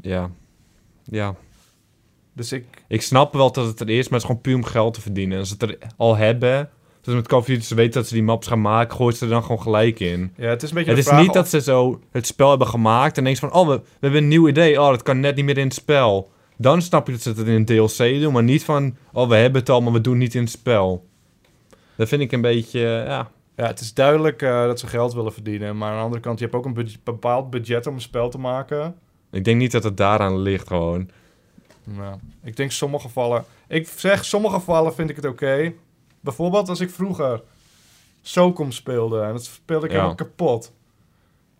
ja. 0.00 0.30
Ja. 1.04 1.34
Dus 2.32 2.52
ik... 2.52 2.84
Ik 2.88 3.02
snap 3.02 3.32
wel 3.32 3.52
dat 3.52 3.66
het 3.66 3.80
er 3.80 3.88
is, 3.88 4.08
maar 4.08 4.20
het 4.20 4.20
is 4.20 4.24
gewoon 4.26 4.40
puur 4.40 4.54
om 4.54 4.64
geld 4.64 4.94
te 4.94 5.00
verdienen. 5.00 5.32
En 5.32 5.38
als 5.38 5.48
ze 5.48 5.54
het 5.58 5.62
er 5.62 5.78
al 5.96 6.16
hebben, 6.16 6.70
zoals 7.06 7.18
met 7.20 7.28
Call 7.28 7.38
of 7.38 7.44
Duty, 7.46 7.60
ze 7.64 7.74
weten 7.74 7.92
dat 7.92 8.06
ze 8.08 8.14
die 8.14 8.22
maps 8.22 8.46
gaan 8.46 8.60
maken, 8.60 8.96
gooien 8.96 9.16
ze 9.16 9.24
er 9.24 9.30
dan 9.30 9.42
gewoon 9.42 9.62
gelijk 9.62 10.00
in. 10.00 10.32
Ja, 10.36 10.48
het 10.48 10.62
is 10.62 10.68
een 10.68 10.74
beetje 10.74 10.90
Het 10.90 10.98
is 10.98 11.10
niet 11.10 11.28
of- 11.28 11.34
dat 11.34 11.48
ze 11.48 11.60
zo 11.60 12.00
het 12.10 12.26
spel 12.26 12.48
hebben 12.48 12.66
gemaakt 12.66 13.16
en 13.18 13.24
denken 13.24 13.42
ze 13.42 13.48
van, 13.48 13.60
oh, 13.60 13.68
we, 13.68 13.74
we 13.74 13.82
hebben 14.00 14.22
een 14.22 14.28
nieuw 14.28 14.48
idee. 14.48 14.80
Oh, 14.80 14.88
dat 14.88 15.02
kan 15.02 15.20
net 15.20 15.36
niet 15.36 15.44
meer 15.44 15.58
in 15.58 15.64
het 15.64 15.74
spel. 15.74 16.30
Dan 16.56 16.82
snap 16.82 17.06
je 17.06 17.12
dat 17.12 17.22
ze 17.22 17.28
het 17.28 17.38
in 17.38 17.46
een 17.48 17.64
DLC 17.64 18.20
doen, 18.20 18.32
maar 18.32 18.42
niet 18.42 18.64
van, 18.64 18.96
oh, 19.12 19.28
we 19.28 19.34
hebben 19.36 19.60
het 19.60 19.70
al, 19.70 19.80
maar 19.80 19.92
we 19.92 20.00
doen 20.00 20.12
het 20.12 20.22
niet 20.22 20.34
in 20.34 20.40
het 20.40 20.50
spel. 20.50 21.06
Dat 21.96 22.08
vind 22.08 22.22
ik 22.22 22.32
een 22.32 22.40
beetje, 22.40 22.80
eh, 22.80 23.06
ja. 23.06 23.30
Ja, 23.56 23.66
het 23.66 23.80
is 23.80 23.94
duidelijk 23.94 24.42
eh, 24.42 24.64
dat 24.64 24.80
ze 24.80 24.86
geld 24.86 25.14
willen 25.14 25.32
verdienen. 25.32 25.76
Maar 25.78 25.90
aan 25.90 25.96
de 25.96 26.02
andere 26.02 26.20
kant, 26.22 26.38
je 26.38 26.44
hebt 26.44 26.56
ook 26.56 26.64
een 26.64 26.74
budget- 26.74 27.04
bepaald 27.04 27.50
budget 27.50 27.86
om 27.86 27.94
een 27.94 28.00
spel 28.00 28.28
te 28.30 28.38
maken. 28.38 28.94
Ik 29.32 29.44
denk 29.44 29.58
niet 29.58 29.72
dat 29.72 29.82
het 29.84 29.96
daaraan 29.96 30.38
ligt 30.38 30.66
gewoon. 30.66 31.08
Nou, 31.84 32.14
ik 32.44 32.56
denk 32.56 32.70
sommige 32.70 33.06
gevallen... 33.06 33.44
Ik 33.68 33.88
zeg, 33.96 34.24
sommige 34.24 34.54
gevallen 34.54 34.94
vind 34.94 35.10
ik 35.10 35.16
het 35.16 35.24
oké. 35.26 35.72
Bijvoorbeeld 36.26 36.68
als 36.68 36.80
ik 36.80 36.90
vroeger 36.90 37.42
Socom 38.22 38.72
speelde. 38.72 39.20
En 39.20 39.32
dat 39.32 39.44
speelde 39.44 39.84
ik 39.86 39.90
Ja. 39.92 39.96
helemaal 39.96 40.16
kapot. 40.16 40.72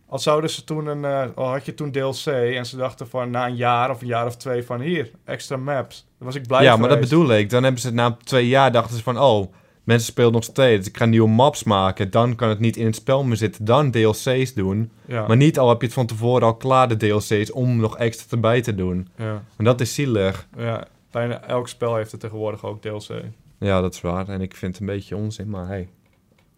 Al 0.09 0.19
zouden 0.19 0.51
ze 0.51 0.65
toen 0.65 0.87
een... 0.87 1.05
eh, 1.05 1.25
al 1.35 1.49
had 1.49 1.65
je 1.67 1.75
toen 1.75 1.91
DLC 1.91 2.27
en 2.27 2.67
ze 2.67 2.77
dachten 2.77 3.09
van 3.09 3.31
na 3.31 3.47
een 3.47 3.57
jaar 3.57 3.91
of 3.91 4.01
een 4.01 4.07
jaar 4.07 4.27
of 4.27 4.37
twee 4.37 4.65
van... 4.65 4.81
Hier, 4.81 5.11
extra 5.25 5.57
maps. 5.57 6.07
Dan 6.19 6.27
was 6.27 6.37
ik 6.37 6.47
blij 6.47 6.63
ja, 6.63 6.77
maar 6.77 6.89
dat 6.89 7.01
bedoel 7.01 7.33
ik. 7.33 7.51
Dan 7.51 7.63
hebben 7.63 7.81
ze 7.81 7.91
na 7.93 8.17
twee 8.25 8.49
jaar 8.49 8.73
dachten 8.73 8.97
ze 8.97 9.03
van, 9.03 9.19
oh, 9.21 9.53
mensen 9.85 10.07
spelen 10.07 10.33
nog 10.33 10.45
steeds. 10.45 10.89
Ik 10.89 10.97
ga 10.97 11.05
nieuwe 11.05 11.29
maps 11.29 11.65
maken. 11.65 12.11
Dan 12.11 12.35
kan 12.35 12.49
het 12.49 12.59
niet 12.59 12.77
in 12.77 12.87
het 12.87 12.95
spel 12.95 13.25
meer 13.25 13.37
zitten. 13.37 13.65
Dan 13.65 13.91
DLC's 13.91 14.55
doen. 14.55 14.91
Ja, 15.07 15.27
Maar 15.27 15.37
niet 15.37 15.59
al 15.59 15.69
heb 15.69 15.81
je 15.81 15.87
het 15.87 15.95
van 15.95 16.07
tevoren 16.07 16.43
al 16.47 16.57
klaar, 16.57 16.89
de 16.89 16.97
DLC's, 16.97 17.53
om 17.53 17.77
nog 17.77 17.97
extra 17.97 18.27
erbij 18.31 18.63
te 18.63 18.75
doen. 18.75 19.09
ja, 19.17 19.43
En 19.57 19.65
dat 19.65 19.81
is 19.81 19.95
zielig. 19.95 20.47
ja, 20.57 20.87
bijna 21.11 21.43
elk 21.43 21.69
spel 21.69 21.97
heeft 21.97 22.13
er 22.13 22.19
tegenwoordig 22.19 22.65
ook 22.65 22.81
DLC. 22.83 23.09
Ja, 23.59 23.81
dat 23.81 23.95
is 23.95 24.01
waar. 24.01 24.29
En 24.29 24.41
ik 24.41 24.55
vind 24.57 24.73
het 24.73 24.81
een 24.81 24.87
beetje 24.95 25.17
onzin, 25.17 25.51
maar 25.51 25.67
hey. 25.67 25.89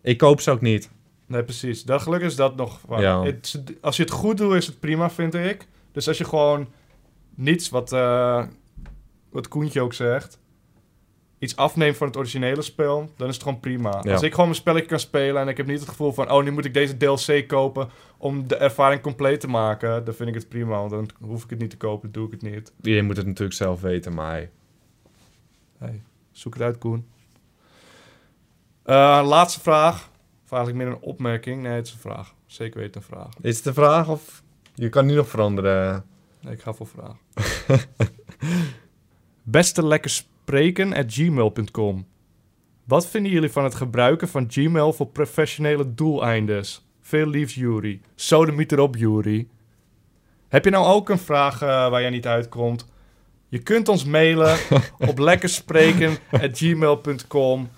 Ik 0.02 0.18
koop 0.18 0.40
ze 0.40 0.50
ook 0.50 0.60
niet. 0.60 0.90
Nee, 1.26 1.42
precies. 1.44 1.82
Dat, 1.82 2.02
gelukkig 2.02 2.28
is 2.28 2.36
dat 2.36 2.56
nog... 2.56 2.80
waar. 2.86 3.00
Ja. 3.00 3.22
Het- 3.22 3.62
als 3.80 3.96
je 3.96 4.02
het 4.02 4.12
goed 4.12 4.36
doet, 4.36 4.54
is 4.54 4.66
het 4.66 4.80
prima, 4.80 5.10
vind 5.10 5.34
ik. 5.34 5.66
Dus 5.92 6.08
als 6.08 6.18
je 6.18 6.24
gewoon 6.24 6.68
niets, 7.34 7.68
wat, 7.68 7.92
eh, 7.92 8.44
wat 9.30 9.48
Koentje 9.48 9.80
ook 9.80 9.92
zegt... 9.94 10.38
iets 11.38 11.56
afneemt 11.56 11.96
van 11.96 12.06
het 12.06 12.16
originele 12.16 12.62
spel, 12.62 13.10
dan 13.16 13.28
is 13.28 13.34
het 13.34 13.42
gewoon 13.42 13.60
prima. 13.60 14.00
Ja. 14.02 14.12
Als 14.12 14.22
ik 14.22 14.30
gewoon 14.30 14.46
mijn 14.46 14.60
spelletje 14.60 14.88
kan 14.88 14.98
spelen 15.00 15.42
en 15.42 15.48
ik 15.48 15.56
heb 15.56 15.66
niet 15.66 15.80
het 15.80 15.88
gevoel 15.88 16.12
van... 16.12 16.30
oh, 16.30 16.42
nu 16.44 16.50
moet 16.50 16.64
ik 16.64 16.74
deze 16.74 16.96
DLC 16.96 17.48
kopen 17.48 17.88
om 18.18 18.48
de 18.48 18.56
ervaring 18.56 19.02
compleet 19.02 19.40
te 19.40 19.48
maken... 19.48 20.04
dan 20.04 20.14
vind 20.14 20.28
ik 20.28 20.34
het 20.34 20.48
prima, 20.48 20.78
want 20.78 20.90
dan 20.90 21.10
hoef 21.20 21.44
ik 21.44 21.50
het 21.50 21.58
niet 21.58 21.70
te 21.70 21.76
kopen, 21.76 22.12
doe 22.12 22.26
ik 22.26 22.32
het 22.32 22.42
niet. 22.42 22.72
Iedereen 22.82 23.06
moet 23.06 23.16
het 23.16 23.26
natuurlijk 23.26 23.56
zelf 23.56 23.80
weten, 23.80 24.14
maar 24.14 24.48
hey. 25.78 26.02
Zoek 26.38 26.54
het 26.54 26.62
uit, 26.62 26.78
Koen. 26.78 27.08
Eh, 28.82 29.22
laatste 29.24 29.60
vraag. 29.60 30.10
Of 30.44 30.52
eigenlijk 30.52 30.84
meer 30.84 30.96
een 30.96 31.02
opmerking. 31.02 31.62
Nee, 31.62 31.72
het 31.72 31.86
is 31.86 31.92
een 31.92 31.98
vraag. 31.98 32.34
Zeker 32.46 32.80
weten 32.80 33.00
een 33.00 33.06
vraag. 33.06 33.28
Is 33.40 33.54
het 33.54 33.64
de 33.64 33.72
vraag 33.72 34.08
of... 34.08 34.42
Je 34.74 34.88
kan 34.88 35.06
nu 35.06 35.14
nog 35.14 35.28
veranderen. 35.28 36.04
Nee, 36.40 36.54
ik 36.54 36.60
ga 36.60 36.72
voor 36.72 36.86
vraag. 36.86 37.16
Beste 39.42 39.86
lekker 39.86 40.10
spreken 40.10 40.92
at 40.92 41.12
gmail.com. 41.12 42.06
Wat 42.84 43.06
vinden 43.06 43.32
jullie 43.32 43.50
van 43.50 43.64
het 43.64 43.74
gebruiken 43.74 44.28
van 44.28 44.46
Gmail 44.50 44.92
voor 44.92 45.06
professionele 45.06 45.94
doeleindes? 45.94 46.86
Veel 47.00 47.26
liefs, 47.26 47.54
Jury. 47.54 48.00
Sodemiet 48.14 48.72
erop, 48.72 48.96
Jury. 48.96 49.48
Heb 50.48 50.64
je 50.64 50.70
nou 50.70 50.86
ook 50.86 51.08
een 51.08 51.18
vraag 51.18 51.62
eh, 51.62 51.68
waar 51.68 52.00
jij 52.00 52.10
niet 52.10 52.26
uitkomt? 52.26 52.86
Je 53.48 53.58
kunt 53.58 53.88
ons 53.88 54.04
mailen 54.04 54.56
op 54.98 55.18
lekkerspreken@gmail.com. 55.28 57.68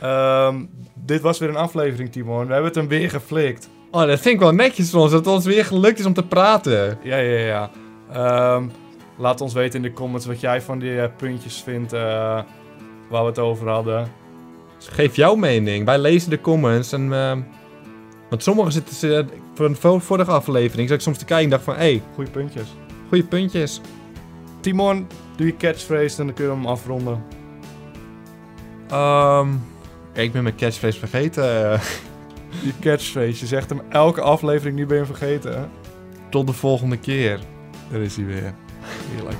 Ehm, 0.00 0.56
dit 0.94 1.20
was 1.20 1.38
weer 1.38 1.48
een 1.48 1.56
aflevering, 1.56 2.12
Timon. 2.12 2.46
We 2.46 2.52
hebben 2.52 2.64
het 2.64 2.74
hem 2.74 2.88
weer 2.88 3.10
geflikt. 3.10 3.68
Oh, 3.90 4.00
dat 4.06 4.20
vind 4.20 4.34
ik 4.34 4.40
wel 4.40 4.52
netjes 4.52 4.90
van 4.90 5.00
ons, 5.00 5.10
dat 5.10 5.24
het 5.24 5.34
ons 5.34 5.44
weer 5.44 5.64
gelukt 5.64 5.98
is 5.98 6.04
om 6.06 6.12
te 6.14 6.26
praten. 6.26 6.98
Ja, 7.02 7.16
ja, 7.16 7.38
ja. 7.38 7.70
Ehm, 8.12 8.64
laat 9.18 9.40
ons 9.40 9.52
weten 9.52 9.76
in 9.76 9.82
de 9.88 9.92
comments 9.92 10.26
wat 10.26 10.40
jij 10.40 10.60
van 10.62 10.78
die 10.78 11.00
eh, 11.00 11.08
puntjes 11.16 11.62
vindt 11.62 11.92
eh, 11.92 12.00
waar 13.10 13.22
we 13.22 13.28
het 13.28 13.38
over 13.38 13.68
hadden. 13.68 14.08
Dus 14.78 14.88
geef 14.88 15.16
jouw 15.16 15.34
mening. 15.34 15.84
Wij 15.84 15.98
lezen 15.98 16.30
de 16.30 16.40
comments 16.40 16.92
en... 16.92 17.12
eh, 17.12 17.36
want 18.28 18.42
sommigen 18.42 18.72
zitten 18.72 18.94
ze... 18.94 19.24
Voor 19.54 19.66
een 19.66 19.76
vo- 19.76 19.98
vorige 19.98 20.30
aflevering 20.30 20.88
zat 20.88 20.96
ik 20.96 21.02
soms 21.04 21.18
te 21.18 21.24
kijken 21.24 21.44
en 21.44 21.50
dacht 21.50 21.64
van... 21.64 21.74
Hé, 21.74 21.80
hey, 21.80 22.02
Goeie 22.14 22.30
puntjes. 22.30 22.66
goede 23.08 23.24
puntjes. 23.24 23.80
Timon, 24.66 25.06
doe 25.36 25.46
je 25.46 25.56
catchphrase 25.56 26.20
en 26.20 26.26
dan 26.26 26.34
kunnen 26.34 26.54
we 26.54 26.60
hem 26.60 26.70
afronden. 26.70 27.24
Ehm 28.88 29.48
ik 30.12 30.32
ben 30.32 30.42
mijn 30.42 30.56
catchphrase 30.56 30.98
vergeten. 30.98 31.44
Je 32.64 32.72
catchphrase, 32.80 33.40
je 33.40 33.46
zegt 33.46 33.68
hem 33.68 33.80
elke 33.88 34.20
aflevering, 34.20 34.76
nu 34.76 34.86
ben 34.86 34.96
je 34.96 35.04
hem 35.04 35.14
vergeten. 35.14 35.70
Tot 36.30 36.46
de 36.46 36.52
volgende 36.52 36.98
keer. 36.98 37.40
Daar 37.90 38.00
is 38.00 38.16
hij 38.16 38.24
weer. 38.24 38.54
Heerlijk. 39.14 39.36